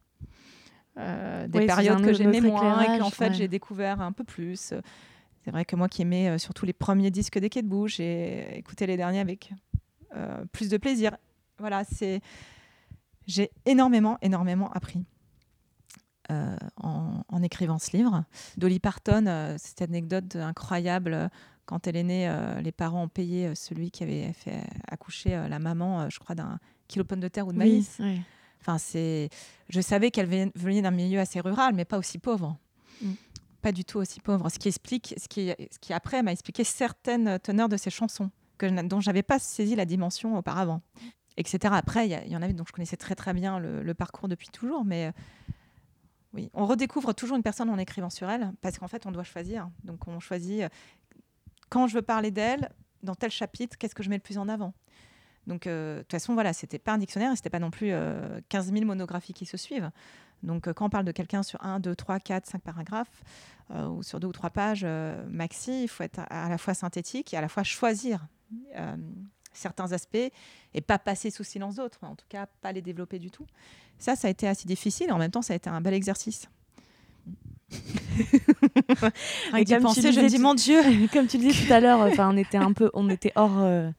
[0.97, 3.33] Euh, des Oui, périodes que j'aimais moins et qu'en fait, ouais.
[3.33, 4.73] j'ai découvert un peu plus.
[5.43, 8.57] C'est vrai que moi qui aimais surtout les premiers disques des Quais de Bouche, j'ai
[8.57, 9.53] écouté les derniers avec
[10.51, 11.17] plus de plaisir.
[11.59, 12.21] Voilà, c'est.
[13.25, 15.05] J'ai énormément, énormément appris
[16.31, 18.23] euh, en, en écrivant ce livre.
[18.57, 21.13] Dolly Parton, euh, cette anecdote incroyable.
[21.13, 21.27] euh,
[21.65, 25.35] Quand elle est née, euh, les parents ont payé euh, celui qui avait fait accoucher
[25.35, 27.71] euh, la maman, euh, je crois, d'un kilo de pommes de terre ou de Oui,
[27.71, 27.97] maïs.
[28.61, 29.29] Enfin, c'est.
[29.69, 32.57] Je savais qu'elle ven- venait d'un milieu assez rural, mais pas aussi pauvre.
[33.01, 33.11] Mm.
[33.61, 34.49] Pas du tout aussi pauvre.
[34.49, 38.31] Ce qui explique, ce qui, ce qui après m'a expliqué certaines teneurs de ses chansons
[38.57, 40.81] que dont j'avais pas saisi la dimension auparavant,
[41.37, 41.73] etc.
[41.77, 44.85] Après, il y, en avait dont je connaissais très très bien le, parcours depuis toujours,
[44.85, 45.11] mais euh,
[46.33, 49.23] oui, on redécouvre toujours une personne en écrivant sur elle, parce qu'en fait, on doit
[49.23, 49.69] choisir.
[49.83, 50.69] Donc, on choisit euh,
[51.69, 52.69] quand je veux parler d'elle,
[53.03, 54.73] dans tel chapitre, qu'est-ce que je mets le plus en avant?
[55.45, 58.41] Donc, euh, de toute façon, voilà, c'était pas un dictionnaire c'était pas non plus euh,
[58.49, 59.89] 15 000 monographies qui se suivent.
[60.43, 63.23] Donc, quand on parle de quelqu'un sur 1, 2, 3, 4, 5 paragraphes,
[63.73, 64.85] ou sur deux ou trois pages
[65.27, 68.25] maxi, il faut être à, la fois synthétique et à la fois choisir
[69.53, 70.17] certains aspects
[70.73, 73.45] et pas passer sous silence d'autres, en tout cas, pas les développer du tout.
[73.97, 75.93] Ça, ça a été assez difficile et en même temps, ça a été un bel
[75.95, 76.47] exercice.
[77.69, 80.81] D'y comme tu penser, je disais, me dis, tu- mon Dieu,
[81.13, 83.57] Comme tu le disais tout à l'heure, enfin, on était un peu, on était hors,
[83.59, 83.89] euh,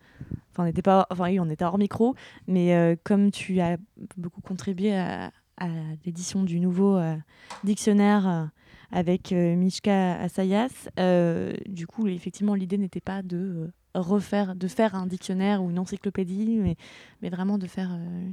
[0.52, 2.14] enfin, on n'était pas, enfin, oui, on était hors micro,
[2.46, 3.76] mais euh, comme tu as
[4.16, 5.68] beaucoup contribué à, à
[6.04, 7.16] l'édition du nouveau euh,
[7.64, 8.44] dictionnaire euh,
[8.90, 14.68] avec euh, Mishka Asayas, euh, du coup, effectivement, l'idée n'était pas de euh, refaire, de
[14.68, 16.76] faire un dictionnaire ou une encyclopédie, mais,
[17.22, 18.28] mais vraiment de faire euh,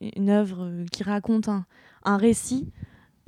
[0.00, 1.64] une œuvre euh, qui raconte un,
[2.04, 2.70] un récit.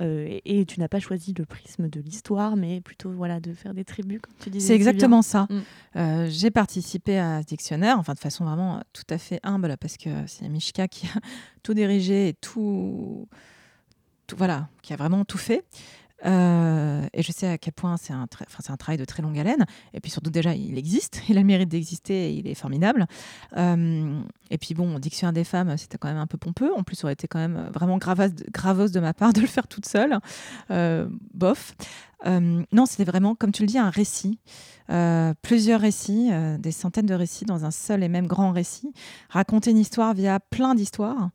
[0.01, 3.53] Euh, et, et tu n'as pas choisi le prisme de l'histoire, mais plutôt voilà de
[3.53, 4.65] faire des tribus, comme tu disais.
[4.67, 4.87] C'est bien.
[4.87, 5.47] exactement ça.
[5.49, 5.59] Mm.
[5.97, 9.97] Euh, j'ai participé à ce dictionnaire, enfin de façon vraiment tout à fait humble, parce
[9.97, 11.19] que c'est Mishka qui a
[11.63, 13.27] tout dirigé et tout,
[14.25, 15.63] tout- voilà, qui a vraiment tout fait.
[16.25, 19.37] Euh, et je sais à quel point c'est un, tra- un travail de très longue
[19.37, 19.65] haleine.
[19.93, 21.21] Et puis surtout, déjà, il existe.
[21.29, 23.05] Il a le mérite d'exister il est formidable.
[23.57, 26.71] Euh, et puis bon, Dictionnaire des femmes, c'était quand même un peu pompeux.
[26.73, 29.47] En plus, ça aurait été quand même vraiment gravose, gravose de ma part de le
[29.47, 30.19] faire toute seule.
[30.71, 31.73] Euh, bof.
[32.25, 34.39] Euh, non, c'était vraiment, comme tu le dis, un récit.
[34.89, 38.93] Euh, plusieurs récits, euh, des centaines de récits dans un seul et même grand récit.
[39.29, 41.29] Raconter une histoire via plein d'histoires,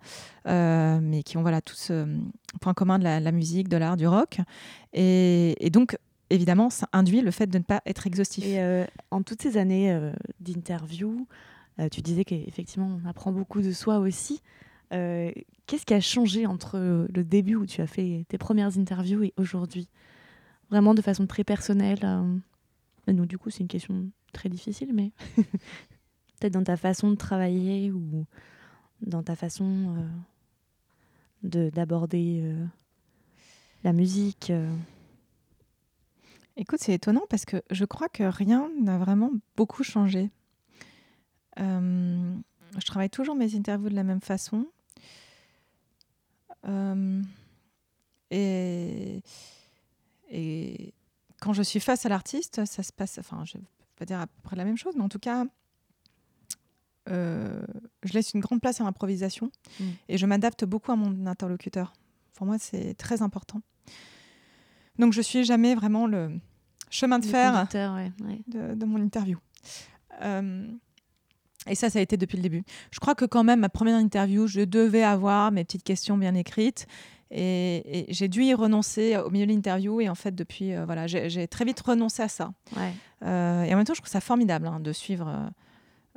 [0.46, 1.92] mais qui ont voilà, tous
[2.60, 4.38] point commun de la, musique, de l'art, du rock.
[4.92, 5.96] Et, donc,
[6.30, 8.44] évidemment, ça induit le fait de ne pas être exhaustif.
[9.10, 11.26] En toutes ces années d'interview,
[11.90, 14.40] tu disais qu'effectivement, on apprend beaucoup de soi aussi.
[14.90, 16.78] Qu'est-ce qui a changé entre
[17.12, 19.88] le début où tu as fait tes premières interviews et aujourd'hui?
[20.70, 22.00] Vraiment de façon très personnelle.
[22.04, 22.38] euh,
[23.12, 27.90] donc, du coup, c'est une question très difficile, mais peut-être dans ta façon de travailler
[27.90, 28.26] ou
[29.00, 30.08] dans ta façon euh,
[31.42, 32.66] de- d'aborder euh,
[33.84, 34.50] la musique.
[34.50, 34.70] euh.
[36.56, 40.30] Écoute, c'est étonnant parce que je crois que rien n'a vraiment beaucoup changé.
[41.60, 42.34] Euh,
[42.76, 44.66] je travaille toujours mes interviews de la même façon.
[46.66, 47.22] Euh,
[48.30, 49.22] et,
[50.30, 50.94] et
[51.40, 54.20] quand je suis face à l'artiste, ça se passe, enfin, je ne vais pas dire
[54.20, 55.44] à peu près la même chose, mais en tout cas,
[57.10, 57.62] euh,
[58.04, 59.50] je laisse une grande place à l'improvisation
[59.80, 59.84] Mm.
[60.08, 61.92] et je m'adapte beaucoup à mon interlocuteur.
[62.34, 63.62] Pour moi, c'est très important.
[64.98, 66.38] Donc, je suis jamais vraiment le
[66.90, 68.40] chemin de Le fer conducteur, ouais, ouais.
[68.48, 69.38] de, de mon interview.
[70.22, 70.66] Euh,
[71.66, 72.62] et ça, ça a été depuis le début.
[72.90, 76.34] Je crois que quand même, ma première interview, je devais avoir mes petites questions bien
[76.34, 76.86] écrites.
[77.30, 80.00] Et, et j'ai dû y renoncer au milieu de l'interview.
[80.00, 82.52] Et en fait, depuis, euh, voilà, j'ai très vite renoncé à ça.
[82.76, 82.92] Ouais.
[83.22, 85.50] Euh, et en même temps, je trouve ça formidable hein, de suivre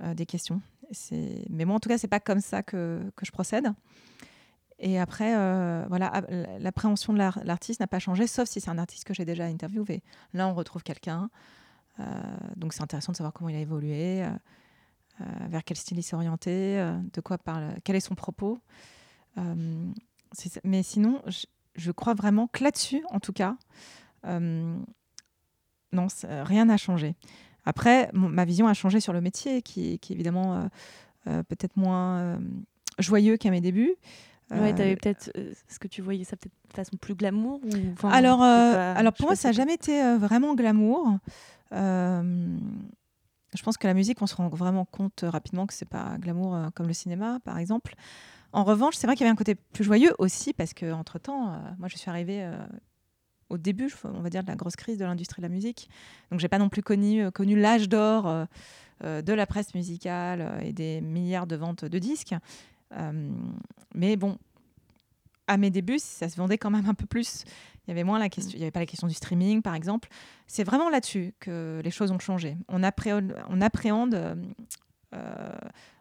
[0.01, 0.61] euh, des questions.
[1.49, 3.71] Mais moi, en tout cas, c'est pas comme ça que, que je procède.
[4.79, 5.31] Et après,
[5.87, 6.21] voilà, ah,
[6.59, 9.45] l'appréhension de l'ar- l'artiste n'a pas changé, sauf si c'est un artiste que j'ai déjà
[9.45, 10.01] interviewé.
[10.33, 11.29] Là, on retrouve quelqu'un.
[12.55, 14.25] Donc, c'est intéressant de savoir comment il a évolué,
[15.19, 16.83] vers quel style il s'est orienté,
[17.13, 18.59] de quoi parle, quel est son propos.
[19.37, 19.91] Euh.
[20.63, 23.55] Mais sinon, je, je crois vraiment que là-dessus, en tout cas,
[24.25, 24.77] Euh,
[25.93, 26.07] non,
[26.43, 27.15] rien n'a changé.
[27.65, 30.67] Après, mon- ma vision a changé sur le métier, qui, qui est évidemment euh,
[31.27, 32.39] euh, peut-être moins
[32.99, 33.95] joyeux qu'à mes débuts.
[34.51, 37.69] Ouais, t'avais peut-être euh, ce que tu voyais ça peut-être de façon plus glamour ou
[37.93, 41.17] enfin, alors, pas- alors pour moi, ça n'a jamais été euh, vraiment glamour.
[41.71, 42.57] Euh,
[43.55, 46.57] je pense que la musique, on se rend vraiment compte rapidement que c'est pas glamour
[46.75, 47.95] comme le cinéma, par exemple.
[48.53, 51.19] En revanche, c'est vrai qu'il y avait un côté plus joyeux aussi, parce que entre
[51.19, 52.55] temps, moi, je suis arrivée euh,
[53.49, 55.89] au début, on va dire, de la grosse crise de l'industrie de la musique.
[56.31, 58.45] Donc, j'ai pas non plus connu, euh, connu l'âge d'or euh,
[59.03, 62.35] euh, de la presse musicale euh, et des milliards de ventes de disques.
[62.93, 63.31] Euh,
[63.95, 64.37] mais bon,
[65.47, 67.45] à mes débuts, ça se vendait quand même un peu plus.
[67.85, 69.75] Il y avait moins la question, il y avait pas la question du streaming, par
[69.75, 70.07] exemple.
[70.47, 72.57] C'est vraiment là-dessus que les choses ont changé.
[72.67, 74.35] On appréhende, on appréhende euh,
[75.13, 75.57] euh,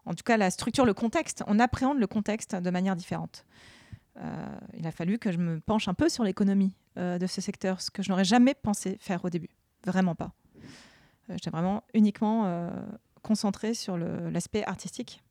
[0.06, 1.42] en tout cas la structure, le contexte.
[1.46, 3.44] On appréhende le contexte de manière différente.
[4.18, 7.40] Euh, il a fallu que je me penche un peu sur l'économie euh, de ce
[7.40, 9.50] secteur, ce que je n'aurais jamais pensé faire au début.
[9.86, 10.32] Vraiment pas.
[10.56, 12.70] Euh, J'étais vraiment uniquement
[13.22, 15.22] concentrée sur l'aspect artistique.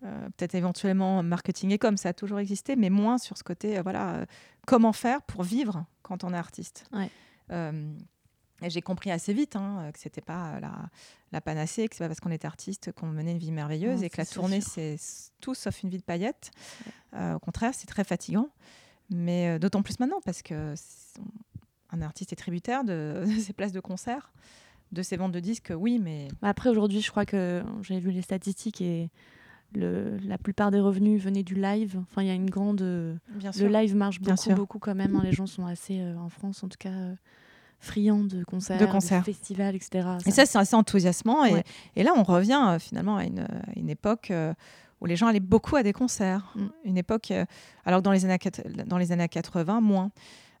[0.00, 4.24] Peut-être éventuellement marketing et com, ça a toujours existé, mais moins sur ce côté, voilà,
[4.66, 6.88] comment faire pour vivre quand on est artiste.
[6.92, 7.10] Ouais.
[8.62, 10.72] Et j'ai compris assez vite hein, que c'était pas la,
[11.32, 14.02] la panacée, que c'est pas parce qu'on était artiste qu'on menait une vie merveilleuse Non,
[14.06, 14.96] et que la tournée c'est
[15.40, 16.50] tout sauf une vie de paillettes.
[17.14, 18.48] Euh, au contraire, c'est très fatigant,
[19.10, 20.74] mais euh, d'autant plus maintenant parce que
[21.90, 24.32] un artiste est tributaire de, de ses places de concert,
[24.92, 28.22] de ses ventes de disques, oui, mais Après, aujourd'hui, je crois que j'ai vu les
[28.22, 29.10] statistiques et
[29.74, 31.98] le, la plupart des revenus venaient du live.
[32.02, 32.80] Enfin, il y a une grande.
[33.28, 33.68] bien Le sûr.
[33.68, 34.54] live marche Bien beaucoup, sûr.
[34.56, 35.14] beaucoup quand même.
[35.16, 35.22] hein.
[35.24, 36.90] Les gens sont assez, euh, en France en tout cas,
[37.78, 39.24] friands de concerts, De concerts.
[39.24, 40.08] festivals, etc.
[40.26, 41.44] Et ça, c'est assez enthousiasmant.
[41.44, 41.64] Et, Ouais.
[41.96, 44.54] et là, on revient euh, finalement à une, à une époque euh,
[45.00, 46.52] où les gens allaient beaucoup à des concerts.
[46.54, 46.66] Mm.
[46.84, 47.44] Une époque, euh,
[47.84, 48.38] alors que dans les années,
[48.86, 50.10] dans les années 80, moins.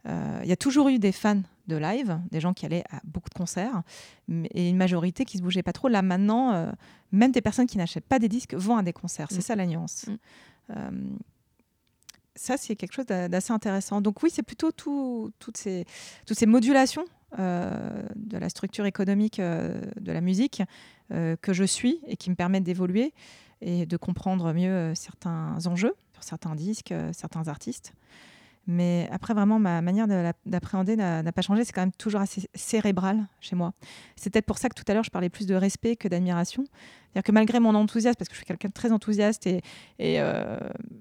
[0.06, 3.00] Euh, Il y a toujours eu des fans de live, des gens qui allaient à
[3.02, 3.82] beaucoup de concerts,
[4.54, 5.88] et une majorité qui se bougeait pas trop.
[5.88, 6.70] Là, maintenant, euh,
[7.10, 9.26] même des personnes qui n'achètent pas des disques vont à des concerts.
[9.30, 9.40] C'est Mm.
[9.40, 10.06] ça la nuance.
[10.06, 11.16] Mm.
[12.36, 14.00] Ça, c'est quelque chose d'a- d'assez intéressant.
[14.00, 15.86] Donc oui, c'est plutôt tout- toutes, ces,
[16.46, 17.04] modulations
[17.38, 20.62] euh, de la structure économique euh, de la musique
[21.12, 23.12] euh, que je suis et qui me permettent d'évoluer
[23.62, 27.92] et de comprendre mieux certains enjeux sur certains disques, certains artistes.
[28.66, 30.08] Mais après, vraiment, ma manière
[30.44, 31.64] d'appréhender n'a pas changé.
[31.64, 33.72] C'est quand même toujours assez cérébral chez moi.
[34.16, 36.64] C'est peut-être pour ça que tout à l'heure, je parlais plus de respect que d'admiration.
[37.16, 39.62] C'est-à-dire que malgré mon enthousiasme, parce que je suis quelqu'un de très enthousiaste et,
[39.98, 40.58] et, euh,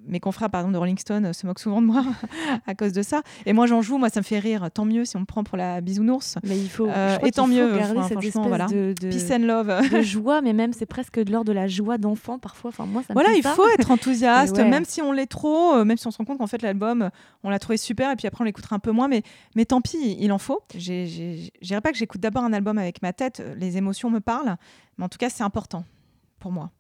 [0.08, 2.06] mes confrères, par exemple, de Rolling Stone euh, se moquent souvent de moi
[2.68, 3.22] à cause de ça.
[3.46, 4.70] Et moi, j'en joue, moi, ça me fait rire.
[4.74, 6.38] Tant mieux si on me prend pour la bisounours.
[6.46, 6.88] Mais il faut.
[6.88, 8.68] Euh, et tant mieux, garder enfin, cette espèce voilà.
[8.68, 9.68] de, de, Peace and love.
[9.92, 12.70] de joie, mais même c'est presque de l'ordre de la joie d'enfant parfois.
[12.70, 13.50] Enfin, moi, ça me Voilà, fait il ça.
[13.50, 14.70] faut être enthousiaste, ouais.
[14.70, 17.10] même si on l'est trop, euh, même si on se rend compte qu'en fait l'album,
[17.44, 19.22] on l'a trouvé super et puis après on l'écoutera un peu moins, mais,
[19.58, 20.62] mais tant pis, il en faut.
[20.78, 24.56] Je dirais pas que j'écoute d'abord un album avec ma tête, les émotions me parlent,
[24.98, 25.84] mais en tout cas c'est important
[26.40, 26.72] pour moi.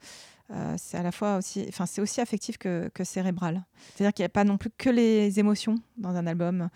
[0.52, 3.66] Euh, c'est à la fois aussi, enfin c'est aussi affectif que, que cérébral.
[3.96, 6.70] C'est-à-dire qu'il n'y a pas non plus que les émotions dans un album.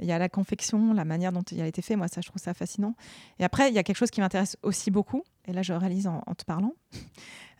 [0.00, 1.94] Il y a la confection, la manière dont il a été fait.
[1.94, 2.96] Moi, ça, je trouve ça fascinant.
[3.38, 5.22] Et après, il y a quelque chose qui m'intéresse aussi beaucoup.
[5.46, 6.72] Et là, je réalise en, en te parlant.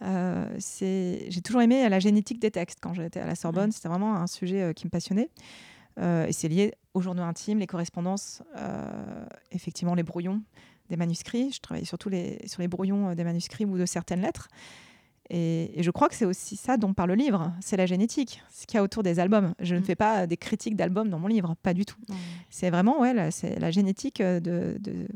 [0.02, 3.70] Euh, c'est, j'ai toujours aimé la génétique des textes quand j'étais à la Sorbonne.
[3.70, 5.30] C'était vraiment un sujet euh, qui me passionnait.
[6.00, 8.42] Euh, et c'est lié aux journaux intimes, les correspondances,
[9.52, 10.42] effectivement les brouillons
[10.90, 11.52] des manuscrits.
[11.52, 14.48] Je travaillais surtout les, sur les brouillons euh, des manuscrits ou de certaines lettres.
[15.30, 18.42] Et, et je crois que c'est aussi ça dont parle le livre, c'est la génétique,
[18.52, 19.54] ce qu'il y a autour des albums.
[19.58, 19.84] Je ne Mm.
[19.84, 21.96] fais pas euh, des critiques d'albums dans mon livre, pas du tout.
[22.50, 25.06] C'est vraiment ouais, la, c'est la génétique euh, de, de-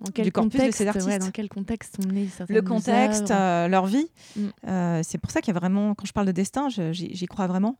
[0.00, 1.18] Dans quel du corpus de contexte, ces ouais, artistes.
[1.18, 4.08] dans quel contexte on est le contexte, euh, leur vie.
[4.36, 4.46] Mm.
[4.68, 7.46] Euh, c'est pour ça qu'il y a vraiment, quand je parle de destin, j'y crois
[7.46, 7.76] vraiment.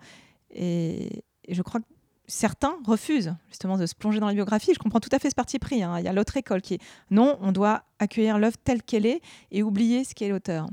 [0.51, 1.87] Et, et je crois que
[2.29, 4.73] certains refusent justement de se plonger dans la biographie.
[4.75, 5.83] Je comprends tout à fait ce parti pris.
[5.83, 5.99] hein.
[5.99, 9.21] Il y a l'autre école qui est non, on doit accueillir l'œuvre telle qu'elle est
[9.51, 10.69] et oublier ce qu'est l'auteur.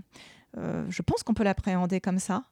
[0.57, 2.43] Euh, je pense qu'on peut l'appréhender comme ça.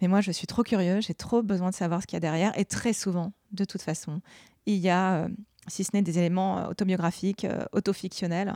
[0.00, 2.20] Mais moi, je suis trop curieux, j'ai trop besoin de savoir ce qu'il y a
[2.20, 2.58] derrière.
[2.58, 4.20] Et très souvent, de toute façon,
[4.66, 5.28] il y a, euh,
[5.66, 8.54] si ce n'est des éléments euh, autobiographiques, euh, autofictionnels.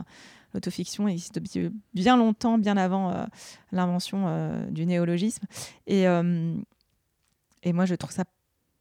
[0.53, 1.39] L'autofiction existe
[1.93, 3.27] bien longtemps, bien avant
[3.73, 5.45] l'invention du néologisme.
[5.85, 6.03] Et,
[7.63, 8.23] et moi, je trouve ça.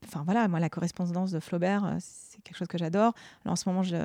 [0.06, 3.12] Enfin voilà, moi, la correspondance de Flaubert, euh, c'est quelque chose que j'adore.
[3.44, 3.96] En ce moment, je,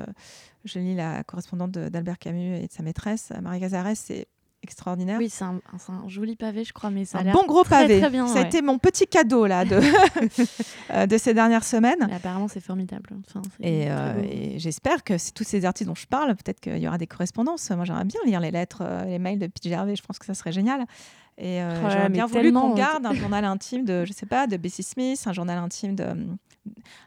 [0.64, 3.94] je lis la correspondance de- d'Albert Camus et de sa maîtresse, Marie Cazares.
[3.94, 4.26] C'est
[4.62, 5.18] extraordinaire.
[5.18, 5.58] Oui, c'est un,
[6.06, 7.98] joli pavé, je crois, mais ça un bon gros très, pavé.
[7.98, 8.46] très bien, ça a ouais.
[8.48, 9.80] été mon petit cadeau là de,
[10.92, 12.06] euh, de ces dernières semaines.
[12.08, 13.10] Mais apparemment, c'est formidable.
[13.26, 16.98] Enfin, Et, euh, j'espère que tous ces artistes dont je parle, peut-être qu'il y aura
[16.98, 17.70] des correspondances.
[17.70, 19.96] Moi, j'aimerais bien lire les lettres, euh, les mails de Pete Gervais.
[19.96, 20.84] Je pense que ça serait génial.
[21.40, 24.26] Et euh, Oh j'aurais bien voulu qu'on euh, garde un journal intime de, je sais
[24.26, 26.04] pas, de Bessie Smith, un journal intime de,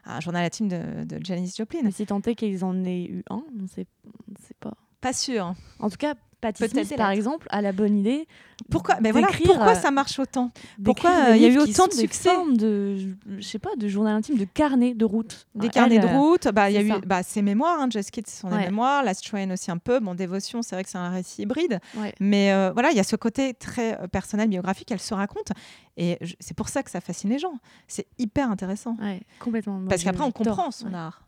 [0.04, 1.80] un journal intime de, de Janis Joplin.
[1.84, 4.74] Mais si tant est qu'ils en aient eu un, on sait, on sait pas.
[5.00, 5.54] Pas sûr.
[5.78, 6.14] En tout cas,
[6.52, 8.26] Peut-être Smith, par exemple, a la bonne idée.
[8.70, 10.50] Pourquoi Mais voilà, pourquoi euh, ça marche autant?
[10.82, 12.96] Pourquoi, euh, il y a eu autant de succès de,
[13.38, 15.46] je sais pas, de journal intime, de carnet de route.
[15.54, 18.10] Des carnets de euh, route, bah, il y a eu bah, ses mémoires, hein, Just
[18.10, 18.66] Kids, ce sont des Ouais.
[18.66, 21.80] mémoires, Last Train aussi un peu, bon, Dévotion, c'est vrai que c'est un récit hybride,
[22.20, 25.52] mais voilà, il y a ce côté très personnel, biographique, elle se raconte,
[25.96, 28.96] et c'est pour ça que ça fascine les gens, c'est hyper intéressant,
[29.40, 29.80] complètement.
[29.88, 31.23] Parce qu'après on comprend son art.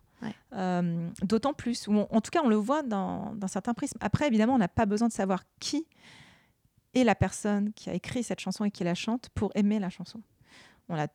[0.53, 3.97] Euh, D'autant plus, ou en tout cas on le voit dans- d'un certain prisme.
[4.01, 5.85] Après, évidemment, on n'a pas besoin de savoir qui
[6.93, 9.89] est la personne qui a écrit cette chanson et qui la chante pour aimer la
[9.89, 10.21] chanson.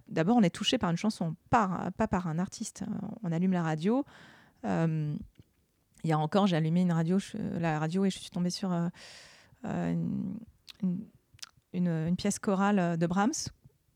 [0.09, 2.84] D'abord, on est touché par une chanson, pas par un artiste.
[3.22, 4.05] On allume la radio.
[4.64, 5.14] euh,
[6.05, 7.18] il y a encore, j'ai allumé une radio,
[7.59, 8.88] la radio et je suis tombée sur euh,
[9.64, 9.94] euh,
[11.72, 13.48] une pièce chorale de Brahms.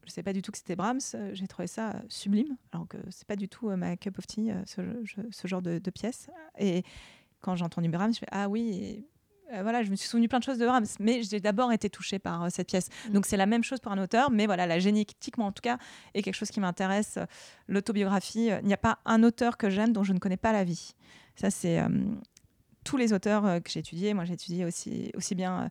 [0.07, 1.01] Je ne sais pas du tout que c'était Brahms.
[1.15, 4.19] euh, J'ai trouvé ça euh, sublime, alors que c'est pas du tout euh, ma cup
[4.19, 6.29] of tea, ce, je- ce genre de, de pièce.
[6.59, 6.85] Et
[7.41, 8.71] quand j'ai entendu Brahms, je fais ah oui.
[9.51, 11.89] et, voilà, je me suis souvenu plein de choses de Brahms, mais j'ai d'abord été
[11.91, 12.89] touchée par cette pièce.
[13.09, 13.13] Mm.
[13.13, 15.61] Donc c'est la même chose pour un auteur, mais voilà, la génétique, moi en tout
[15.61, 15.79] cas,
[16.15, 17.19] est quelque chose qui m'intéresse.
[17.69, 20.65] L'autobiographie, il n'y a pas un auteur que j'aime dont je ne connais pas la
[20.65, 20.95] vie.
[21.37, 21.89] Ça, c'est euh,
[22.85, 24.15] tous les auteurs que j'ai étudiés.
[24.15, 25.69] Moi, j'ai étudié aussi, aussi bien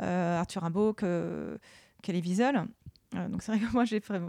[0.00, 1.58] euh, Arthur Rimbaud que
[2.02, 2.64] qu'Elie Wiesel.
[3.14, 4.20] Euh, donc c'est vrai que moi, j'ai fait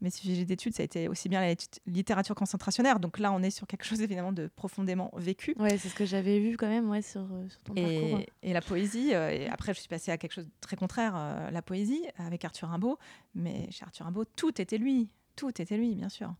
[0.00, 2.98] mes sujets d'études, ça a été aussi bien la lit- littérature concentrationnaire.
[2.98, 5.54] Donc là, on est sur quelque chose évidemment de profondément vécu.
[5.58, 8.18] Ouais, c'est ce que j'avais vu quand même ouais, sur, euh, sur ton parcours.
[8.20, 10.76] Et, et la poésie, euh, et après je suis passée à quelque chose de très
[10.76, 11.14] contraire,
[11.52, 12.98] la poésie, avec Arthur Rimbaud.
[13.34, 15.08] Mais chez Arthur Rimbaud, tout était lui.
[15.36, 16.34] Tout était lui, bien sûr.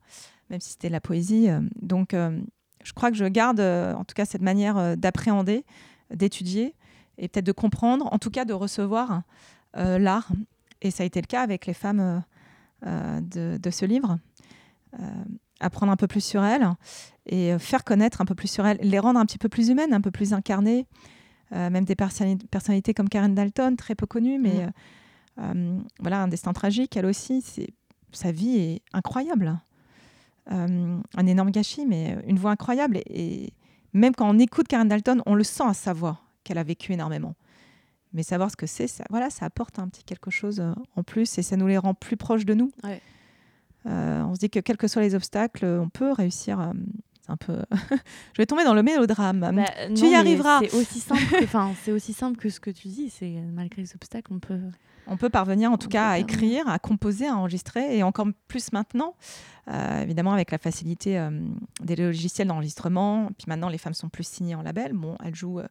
[0.51, 1.49] Même si c'était la poésie.
[1.81, 2.15] donc
[2.85, 5.65] je crois que je garde en tout cas cette manière d'appréhender,
[6.13, 6.75] d'étudier
[7.17, 9.23] et peut-être de comprendre, en tout cas de recevoir
[9.77, 10.33] euh, l'art.
[10.83, 12.19] Et ça a été le cas avec les femmes euh,
[12.87, 14.19] euh, de, de ce livre.
[15.01, 15.25] Euh,
[15.61, 16.69] apprendre un peu plus sur elles
[17.27, 19.95] et faire connaître un peu plus sur elles, les rendre un petit peu plus humaines,
[19.95, 20.87] un peu plus incarnées.
[21.53, 24.67] Même des personnali- personnalités comme Karen Dalton, très peu connue, mais
[25.39, 25.83] Mm.
[26.01, 27.45] voilà, un destin tragique, elle aussi.
[28.11, 29.61] Sa vie est incroyable.
[30.51, 32.97] Euh, un énorme gâchis, mais une voix incroyable.
[33.07, 33.53] Et, et
[33.93, 36.93] même quand on écoute Karen Dalton, on le sent à sa voix qu'elle a vécu
[36.93, 37.35] énormément.
[38.15, 41.03] Mais savoir ce que c'est, ça, voilà, ça apporte un petit quelque chose euh, en
[41.03, 42.71] plus et ça nous les rend plus proches de nous.
[42.85, 43.01] Ouais.
[43.87, 46.61] Euh, on se dit que quels que soient les obstacles, on peut réussir.
[46.61, 46.73] euh,
[47.25, 47.59] c'est un peu.
[48.33, 49.41] Je vais tomber dans le mélodrame.
[49.41, 50.61] Bah, tu non, y arriveras.
[50.61, 51.23] C'est aussi simple.
[51.31, 53.11] que- Enfin, c'est aussi simple que ce que tu dis.
[53.11, 54.59] C'est malgré les obstacles, on peut.
[55.09, 58.27] On peut parvenir en tout On cas à écrire, à composer, à enregistrer, et encore
[58.47, 59.17] plus maintenant,
[59.69, 61.31] euh, évidemment avec la facilité euh,
[61.81, 63.27] des logiciels d'enregistrement.
[63.37, 64.93] Puis maintenant, les femmes sont plus signées en label.
[64.93, 65.67] Bon, elles jouent euh,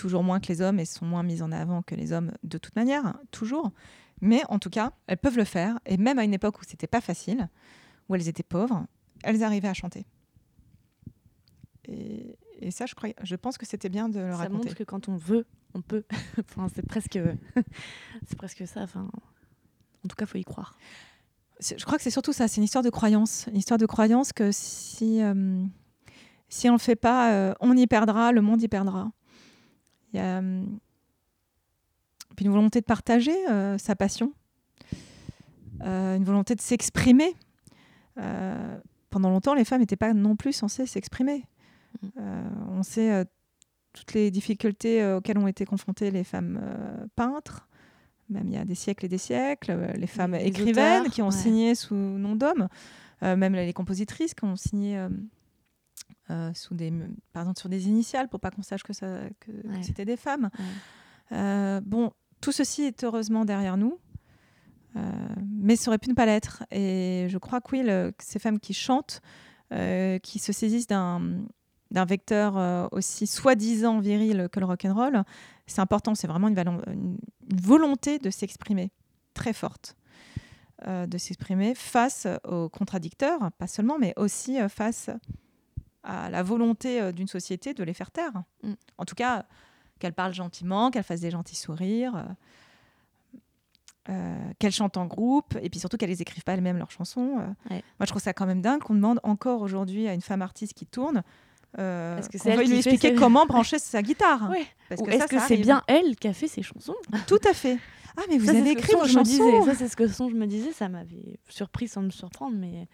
[0.00, 2.56] toujours moins que les hommes et sont moins mises en avant que les hommes de
[2.56, 3.70] toute manière, toujours.
[4.22, 5.78] Mais en tout cas, elles peuvent le faire.
[5.84, 7.50] Et même à une époque où c'était pas facile,
[8.08, 8.86] où elles étaient pauvres,
[9.22, 10.06] elles arrivaient à chanter.
[11.84, 14.68] Et, et ça, je, crois, je pense que c'était bien de le Ça raconter.
[14.68, 16.04] montre que quand on veut, on peut.
[16.40, 17.18] enfin, c'est presque,
[18.26, 18.80] c'est presque ça.
[18.80, 19.06] Enfin,
[20.02, 20.78] en tout cas, faut y croire.
[21.60, 23.46] Je crois que c'est surtout ça, c'est une histoire de croyance.
[23.50, 25.62] Une histoire de croyance que si, euh,
[26.48, 29.12] si on ne le fait pas, euh, on y perdra, le monde y perdra.
[30.12, 30.64] Il y a euh,
[32.36, 34.32] puis une volonté de partager euh, sa passion,
[35.82, 37.34] euh, une volonté de s'exprimer.
[38.18, 38.78] Euh,
[39.10, 41.44] pendant longtemps, les femmes n'étaient pas non plus censées s'exprimer.
[42.02, 42.08] Mm.
[42.70, 43.24] On sait
[43.92, 46.60] toutes les difficultés auxquelles ont été confrontées les femmes
[47.16, 47.68] peintres,
[48.28, 51.22] même il y a des siècles et des siècles, les femmes les écrivaines auteurs, qui
[51.22, 51.32] ont ouais.
[51.32, 52.68] signé sous nom d'hommes,
[53.24, 55.04] euh, même les compositrices qui ont signé
[56.30, 56.92] euh, sous des,
[57.32, 59.50] par exemple sur des initiales pour pas qu'on sache que, ça, que,
[59.82, 60.50] c'était des femmes.
[60.58, 61.36] Ouais.
[61.36, 63.98] Euh, bon, tout ceci est heureusement derrière nous,
[64.96, 65.00] euh,
[65.52, 66.64] mais ça aurait pu ne pas l'être.
[66.70, 69.20] Et je crois que oui, le- ces femmes qui chantent,
[70.22, 71.44] qui se saisissent d'un
[71.92, 75.24] d'un vecteur aussi soi-disant viril que le rock'n'roll,
[75.66, 77.18] c'est important, c'est vraiment une, valo- une-
[77.50, 78.92] une volonté de s'exprimer
[79.34, 79.96] très forte,
[80.86, 85.10] de s'exprimer face aux contradicteurs, pas seulement, mais aussi face
[86.02, 88.32] à la volonté euh, d'une société de les faire taire.
[88.62, 88.72] Mm.
[88.98, 89.44] En tout cas,
[89.98, 92.24] qu'elles parlent gentiment, qu'elles fassent des gentils sourires, euh,
[94.08, 97.36] euh, qu'elles chantent en groupe, et puis surtout qu'elles les écrivent pas elles-mêmes leurs chansons.
[97.38, 97.46] euh.
[97.74, 97.82] Ouais.
[97.98, 100.74] Moi, je trouve ça quand même dingue qu'on demande encore aujourd'hui à une femme artiste
[100.74, 101.22] qui tourne
[101.78, 104.50] euh, Est-ce que c'est lui expliquer ses- comment brancher sa guitare.
[104.50, 104.66] Ouais.
[104.88, 106.96] Parce Ou que est-ce ça, que ça c'est bien elle qui a fait ses chansons?
[107.28, 107.78] Tout à fait.
[108.16, 109.64] Ah, mais vous Ça, avez écrit vos chansons.
[109.64, 110.72] Ça, c'est ce que son je me disais.
[110.72, 112.88] Ça m'avait surpris sans me surprendre, mais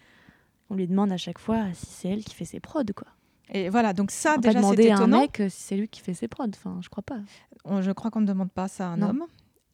[0.70, 3.08] on lui demande à chaque fois si c'est elle qui fait ses prods, quoi.
[3.50, 5.20] Et voilà, donc ça, on déjà, c'est demander à un étonnant.
[5.20, 6.48] mec euh, si c'est lui qui fait ses prods.
[6.48, 7.20] Enfin, je crois pas.
[7.64, 9.10] On- je crois qu'on ne demande pas ça à un Non.
[9.10, 9.24] homme.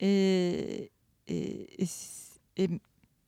[0.01, 0.91] Et,
[1.29, 1.85] et,
[2.59, 2.69] et,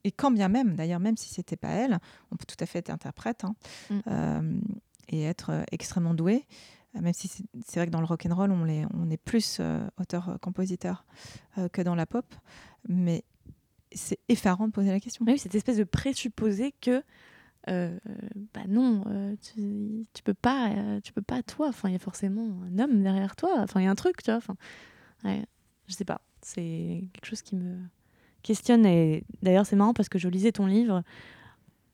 [0.05, 1.99] et- quand bien même, d'ailleurs, même si c'était pas elle,
[2.31, 3.55] on peut tout à fait être interprète hein,
[3.91, 4.01] Mm.
[4.09, 4.61] euh,
[5.09, 6.45] et être euh, extrêmement doué.
[7.01, 9.57] Même si c'est vrai que dans le rock and roll, on, l'est- on est plus
[9.61, 11.05] euh, auteur-compositeur
[11.59, 12.27] euh, que dans la pop,
[12.89, 13.25] mais
[13.93, 15.25] c'est effarant de poser la question.
[15.27, 17.03] Oui, cette espèce de présupposé que
[17.69, 17.99] euh,
[18.53, 21.69] bah non, euh, tu, tu peux pas, euh, tu peux pas toi.
[21.69, 23.51] Enfin, il y a forcément un homme derrière toi.
[23.59, 24.39] Enfin, il y a un truc, tu vois.
[24.39, 24.55] Enfin,
[25.25, 25.45] ouais,
[25.89, 26.21] je sais pas.
[26.43, 27.77] C'est quelque chose qui me
[28.43, 28.85] questionne.
[28.85, 31.03] Et d'ailleurs, c'est marrant parce que je lisais ton livre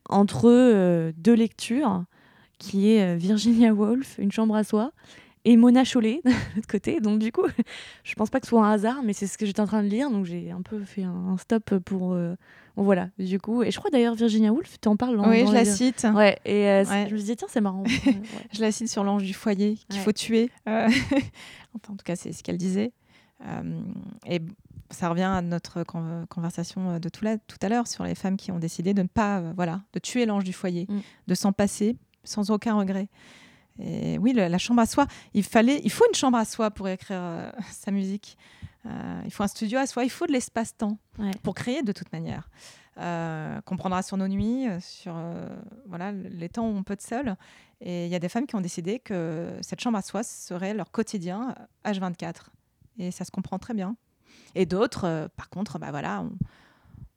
[0.09, 2.03] entre deux lectures,
[2.57, 4.91] qui est Virginia Woolf, Une chambre à soi,
[5.45, 6.99] et Mona Chollet de l'autre côté.
[6.99, 7.45] Donc du coup,
[8.03, 9.83] je pense pas que ce soit un hasard, mais c'est ce que j'étais en train
[9.83, 10.11] de lire.
[10.11, 12.17] Donc j'ai un peu fait un, stop pour
[12.75, 13.09] voilà.
[13.19, 15.17] Du coup, et je crois d'ailleurs Virginia Woolf, tu en parles.
[15.17, 16.05] Dans, oui, dans je la cite.
[16.13, 16.37] Ouais.
[16.45, 17.05] Et euh, Ouais.
[17.09, 17.83] je me disais tiens, c'est marrant.
[18.05, 18.21] Ouais.
[18.53, 20.05] Je la cite sur l'ange du foyer qu'il Ouais.
[20.05, 20.49] faut tuer.
[20.67, 20.87] Euh,
[21.75, 22.91] enfin, en tout cas, c'est ce qu'elle disait.
[23.45, 23.81] Euh,
[24.25, 24.39] et
[24.89, 28.37] ça revient à notre con- conversation de tout, la- tout à l'heure sur les femmes
[28.37, 30.99] qui ont décidé de ne pas, voilà, de tuer l'ange du foyer, Mm.
[31.27, 33.07] de s'en passer sans aucun regret.
[33.79, 36.69] Et oui, le- la chambre à soi, il fallait, il faut une chambre à soi
[36.71, 37.21] pour écrire
[37.71, 38.37] sa musique.
[38.85, 41.31] Euh, il faut un studio à soi, il faut de l'espace-temps Ouais.
[41.43, 42.49] pour créer de toute manière.
[42.97, 45.47] Euh, qu'on prendra sur nos nuits, euh, sur euh,
[45.85, 47.37] voilà, les temps où on peut être seul.
[47.79, 50.73] Et il y a des femmes qui ont décidé que cette chambre à soi serait
[50.73, 51.55] leur quotidien
[51.85, 52.47] euh, H24.
[52.97, 53.95] Et ça se comprend très bien.
[54.55, 56.25] Et d'autres, par contre, bah voilà,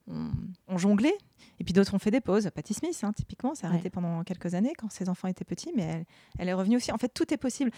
[0.08, 1.12] ont jonglé.
[1.60, 2.48] Et puis d'autres ont fait des pauses.
[2.54, 3.90] Patty Smith, hein, typiquement, s'est arrêtée Ouais.
[3.90, 6.04] pendant quelques années quand ses enfants étaient petits, mais elle,
[6.38, 6.92] elle est revenue aussi.
[6.92, 7.70] En fait, tout est possible.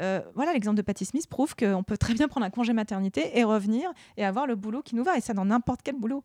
[0.00, 3.38] Euh, voilà, l'exemple de Patty Smith prouve qu'on peut très bien prendre un congé maternité
[3.38, 6.24] et revenir et avoir le boulot qui nous va, et ça dans n'importe quel boulot.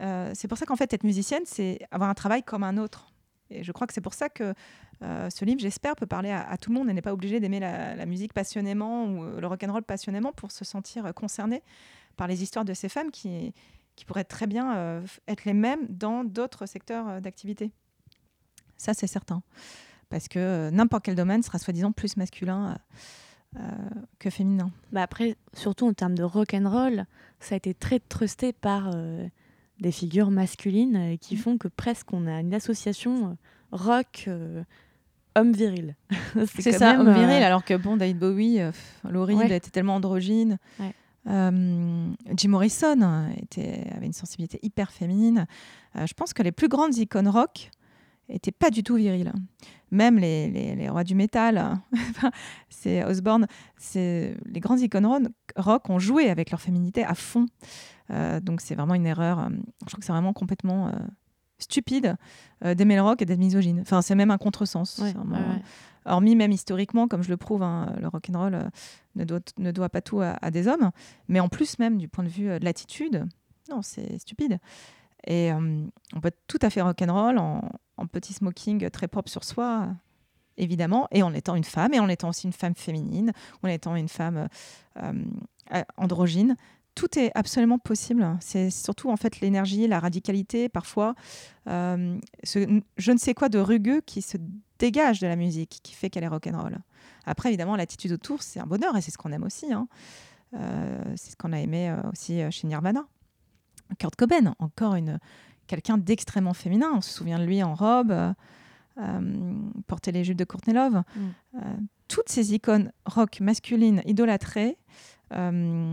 [0.00, 3.12] Euh, c'est pour ça qu'en fait, être musicienne, c'est avoir un travail comme un autre.
[3.50, 4.54] Et je crois que c'est pour ça que
[5.02, 7.60] euh, ce livre, j'espère, peut parler à, tout le monde et n'est pas obligé d'aimer
[7.60, 11.62] la, musique passionnément ou le rock'n'roll passionnément pour se sentir concerné
[12.16, 13.52] par les histoires de ces femmes qui,
[14.06, 17.70] pourraient très bien être les mêmes dans d'autres secteurs d'activité.
[18.76, 19.42] Ça, c'est certain.
[20.14, 22.76] Parce que euh, n'importe quel domaine sera soi-disant plus masculin
[23.56, 23.60] euh, euh,
[24.20, 24.70] que féminin.
[24.92, 27.04] Bah après, surtout en termes de rock and roll,
[27.40, 29.26] ça a été très trusté par euh,
[29.80, 31.38] des figures masculines euh, qui Mm.
[31.38, 33.36] font que presque on a une association
[33.72, 34.28] rock
[35.34, 35.96] homme viril.
[36.62, 38.60] C'est ça, même, homme viril, alors que bon, David Bowie,
[39.10, 39.56] l'horrible, Ouais.
[39.56, 40.58] était tellement androgyne.
[40.78, 40.94] Ouais.
[41.26, 45.46] Jim Morrison était, avait une sensibilité hyper féminine.
[45.96, 47.70] Je pense que les plus grandes icônes rock
[48.28, 49.32] étaient pas du tout viriles.
[49.90, 51.82] Même les, les- les rois du métal, hein.
[52.70, 53.46] C'est Osborne,
[53.78, 55.18] c'est les grandes icônes ro-
[55.56, 57.46] rock ont joué avec leur féminité à fond.
[58.10, 59.38] Euh, donc c'est vraiment une erreur.
[59.38, 59.48] euh,
[59.82, 60.92] je trouve que c'est vraiment complètement euh,
[61.58, 62.16] stupide
[62.64, 63.80] euh, d'aimer le rock et d'être misogyne.
[63.80, 64.98] Enfin, c'est même un contresens.
[64.98, 65.36] ouais, vraiment-
[66.06, 68.68] hormis même historiquement, comme je le prouve, hein, le rock'n'roll euh,
[69.14, 70.90] ne, doit, ne doit pas tout à, à des hommes,
[71.28, 73.24] mais en plus même du point de vue de l'attitude,
[73.70, 74.58] non, c'est stupide.
[75.26, 77.62] Et euh, on peut être tout à fait rock'n'roll en,
[77.96, 79.88] en petit smoking très propre sur soi,
[80.56, 83.32] évidemment, et en étant une femme, et en étant aussi une femme féminine,
[83.62, 84.48] en étant une femme
[85.02, 85.12] euh,
[85.74, 86.56] euh, androgyne.
[86.94, 88.36] Tout est absolument possible.
[88.40, 91.14] C'est surtout en fait l'énergie, la radicalité, parfois
[91.68, 94.36] euh, ce je ne sais quoi de rugueux qui se
[94.78, 96.78] dégage de la musique, qui fait qu'elle est rock'n'roll.
[97.26, 99.72] Après, évidemment, l'attitude autour, c'est un bonheur et c'est ce qu'on aime aussi.
[99.72, 99.88] hein.
[101.16, 103.06] C'est ce qu'on a aimé aussi chez Nirvana.
[103.98, 105.18] Kurt Cobain, encore une
[105.66, 106.92] quelqu'un d'extrêmement féminin.
[106.94, 108.32] On se souvient de lui en robe, euh,
[108.98, 109.54] euh,
[109.86, 111.02] porter les jupes de Courtney Love.
[111.16, 111.20] Mm.
[111.56, 111.60] Euh,
[112.08, 114.76] toutes ces icônes rock masculines idolâtrées
[115.32, 115.90] euh,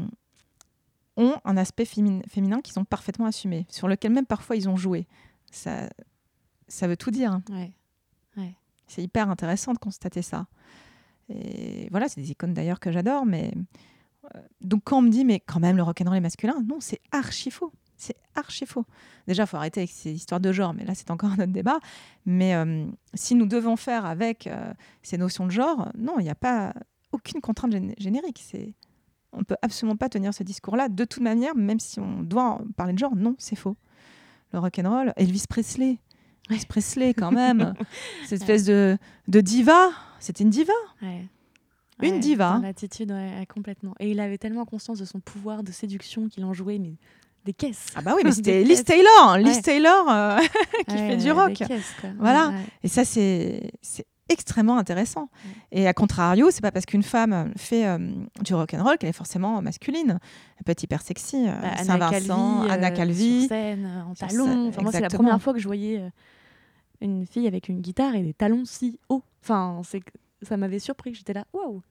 [1.18, 4.76] ont un aspect fémin- féminin qu'ils ont parfaitement assumé, sur lequel même parfois ils ont
[4.78, 5.08] joué.
[5.52, 5.90] Ça,
[6.68, 7.42] ça veut tout dire.
[7.50, 7.72] Ouais.
[8.88, 10.48] C'est hyper intéressant de constater ça.
[11.30, 13.54] Et voilà, c'est des icônes d'ailleurs que j'adore, mais
[14.60, 17.52] donc quand on me dit mais quand même le rock'n'roll est masculin, non, c'est archi
[17.52, 17.72] faux.
[18.02, 18.86] C'est archi faux.
[19.28, 21.80] Déjà, faut arrêter avec ces histoires de genre, mais là c'est encore un autre débat.
[22.26, 24.74] Mais euh, si nous devons faire avec euh,
[25.04, 26.74] ces notions de genre, non, il n'y a pas
[27.12, 28.42] aucune contrainte gén- générique.
[28.44, 28.74] C'est
[29.34, 32.62] on peut absolument pas tenir ce discours-là de toute manière, même si on doit en
[32.76, 33.16] parler de genre.
[33.16, 33.78] Non, c'est faux.
[34.52, 36.00] Le rock'n'roll, Elvis Presley,
[36.50, 37.74] Elvis Presley quand même,
[38.26, 38.98] cette espèce de,
[39.28, 39.90] de diva,
[40.20, 40.74] c'était une diva?
[41.04, 41.28] Ouais.
[42.02, 42.60] Une Ouais, diva.
[42.64, 43.14] L'attitude,
[43.46, 43.94] complètement.
[44.00, 46.96] Et il avait tellement conscience de son pouvoir de séduction qu'il en jouait mais
[47.46, 47.88] des caisses.
[47.96, 48.84] Ah bah oui, mais c'était Liz.
[48.84, 49.62] Taylor, Liz Ouais.
[49.62, 50.40] Taylor euh,
[50.88, 51.50] qui Ouais, fait du rock.
[51.54, 52.10] des caisses, quoi.
[52.20, 52.50] Voilà.
[52.50, 52.56] Ouais.
[52.84, 53.72] Et ça, c'est
[54.30, 55.30] extrêmement intéressant.
[55.74, 57.98] Et à contrario, c'est pas parce qu'une femme fait euh,
[58.42, 60.20] du rock and roll qu'elle est forcément masculine.
[60.58, 61.48] Elle peut être hyper sexy.
[61.48, 63.42] euh, Bah, Saint-Vincent, euh, Anna Calvi.
[63.42, 64.70] sur scène, euh, en talons.
[64.70, 66.10] Enfin, moi, c'est la première fois que je voyais euh,
[67.02, 69.24] une fille avec une guitare et des talons si hauts.
[69.44, 70.02] Enfin, c'est
[70.44, 71.14] ça m'avait surpris.
[71.14, 71.82] J'étais là, waouh,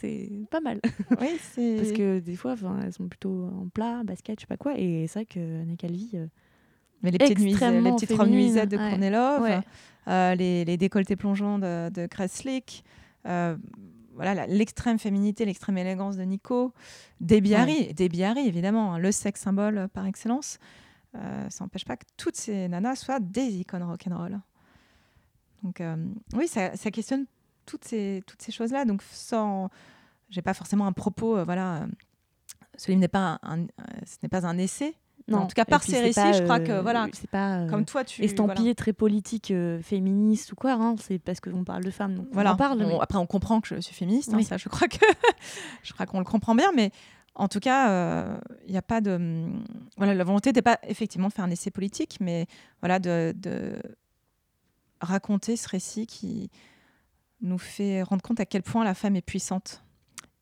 [0.00, 0.80] c'est pas mal.
[1.20, 4.56] Oui, c'est Parce que des fois, elles sont plutôt en plat, basket, je sais pas
[4.56, 4.78] quoi.
[4.78, 6.26] Et c'est vrai que Anna Calvi, euh,
[7.02, 8.90] Mais les petites, nuisettes, les petites robes nuisettes de ouais.
[8.90, 9.60] Kornelov, Ouais.
[10.08, 12.84] euh, les, les décolletés plongeants de, de Kreslik,
[13.26, 13.56] euh,
[14.14, 16.72] voilà, l'extrême féminité, l'extrême élégance de Nico,
[17.54, 20.58] Harry, Debbie Harry, évidemment, hein, le sexe symbole par excellence.
[21.12, 24.38] Ça n'empêche pas que toutes ces nanas soient des icônes rock'n'roll.
[25.62, 25.82] Donc
[26.34, 27.26] oui, ça, ça questionne
[27.70, 28.84] toutes ces, toutes ces choses-là.
[28.84, 29.68] Donc sans,
[30.28, 31.82] j'ai pas forcément un propos, euh, voilà.
[31.82, 31.86] euh,
[32.76, 33.66] ce livre n'est pas un, un- euh,
[34.06, 34.94] ce n'est pas un essai.
[35.28, 35.38] non.
[35.38, 37.84] En tout cas, par ces récits, je crois euh, que voilà, c'est pas euh, comme
[37.84, 40.72] toi, tu estampillé très politique, euh, féministe ou quoi.
[40.72, 40.96] hein.
[40.98, 42.50] C'est parce qu'on parle de femmes, donc voilà.
[42.50, 42.82] on en parle.
[42.82, 44.32] On- mais- Après, on comprend que je suis féministe.
[44.34, 44.96] hein, ça, je crois que
[45.84, 46.90] je crois qu'on le comprend bien, mais
[47.36, 49.46] en tout cas, il n'y a pas de
[49.96, 52.46] voilà, la volonté n'est pas effectivement de faire un essai politique, mais
[52.80, 53.80] voilà de, de
[55.00, 56.50] raconter ce récit qui
[57.42, 59.82] nous fait rendre compte à quel point la femme est puissante,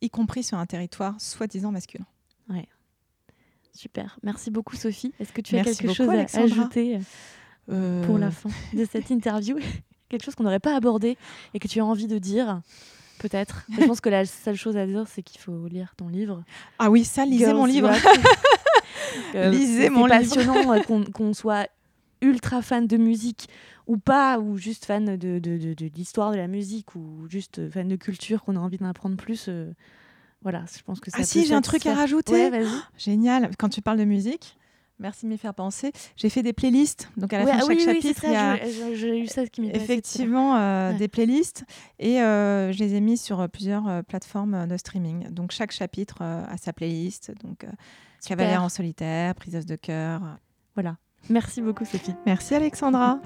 [0.01, 2.05] y compris sur un territoire soi-disant masculin.
[3.71, 4.17] Super.
[4.23, 5.13] Merci beaucoup, Sophie.
[5.21, 6.45] Est-ce que tu as quelque beaucoup, chose à Alexandra.
[6.45, 6.99] ajouter
[7.71, 9.57] euh, pour la fin de cette interview?
[10.09, 11.17] Quelque chose qu'on n'aurait pas abordé
[11.53, 12.61] et que tu as envie de dire
[13.19, 13.65] Peut-être?
[13.69, 16.43] Je pense que la seule chose à dire, c'est qu'il faut lire ton livre.
[16.79, 17.91] Ah oui, ça, lisez Girls mon livre.
[19.33, 20.19] Euh, Lisez c'est mon livre.
[20.19, 21.67] passionnant euh, qu'on qu'on soit
[22.21, 23.47] ultra fan de musique
[23.87, 27.69] ou pas, ou juste fan de, de, de- de l'histoire de la musique ou juste
[27.69, 29.45] fan de culture, qu'on a envie d'en apprendre plus.
[29.49, 29.71] euh,
[30.41, 32.49] voilà, je pense que ça Ah si, j'ai un truc à rajouter.
[32.49, 32.63] Ouais.
[32.97, 33.51] Génial.
[33.57, 34.57] Quand tu parles de musique,
[34.99, 35.91] merci de m'y faire penser.
[36.15, 37.09] J'ai fait des playlists.
[37.17, 38.93] Donc à la Ouais, fin de ah chaque oui, oui, c'est chapitre, il y a
[38.95, 40.97] j'ai eu ça qui effectivement euh, Ouais.
[40.97, 41.65] des playlists
[41.99, 45.29] et euh, je les ai mis sur euh, plusieurs plateformes de streaming.
[45.29, 47.31] Donc chaque chapitre a sa playlist.
[47.43, 47.65] Donc.
[48.25, 50.21] Cavalière en solitaire, Priseuse de cœur.
[50.75, 50.97] Voilà.
[51.29, 52.15] Merci beaucoup, Sophie.
[52.25, 53.19] Merci Alexandra.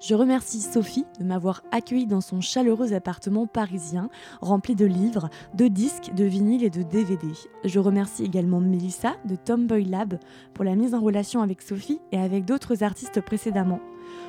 [0.00, 4.10] Je remercie Sophie de m'avoir accueillie dans son chaleureux appartement parisien,
[4.40, 7.26] rempli de livres, de disques, de vinyles et de DVD.
[7.64, 10.18] Je remercie également Melissa de Tomboy Lab
[10.54, 13.80] pour la mise en relation avec Sophie et avec d'autres artistes précédemment.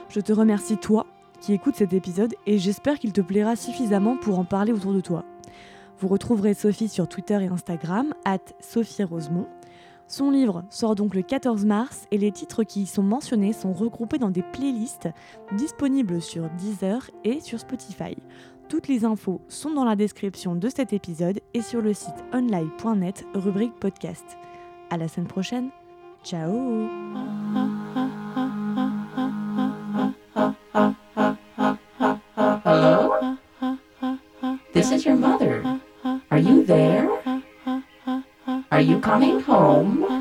[0.09, 1.05] Je te remercie toi
[1.39, 5.01] qui écoutes cet épisode et j'espère qu'il te plaira suffisamment pour en parler autour de
[5.01, 5.23] toi.
[5.99, 9.47] Vous retrouverez Sophie sur Twitter et Instagram, at Sophie Rosemont.
[10.09, 13.73] Son livre sort donc le 14 mars et les titres qui y sont mentionnés sont
[13.73, 15.07] regroupés dans des playlists
[15.55, 18.17] disponibles sur Deezer et sur Spotify.
[18.69, 23.23] Toutes les infos sont dans la description de cet épisode et sur le site online.net
[23.35, 24.25] rubrique podcast.
[24.89, 25.69] À la semaine prochaine.
[26.23, 26.87] Ciao?
[34.73, 35.63] This is your mother.
[36.31, 37.18] Are you there?
[38.79, 40.18] Are you coming home?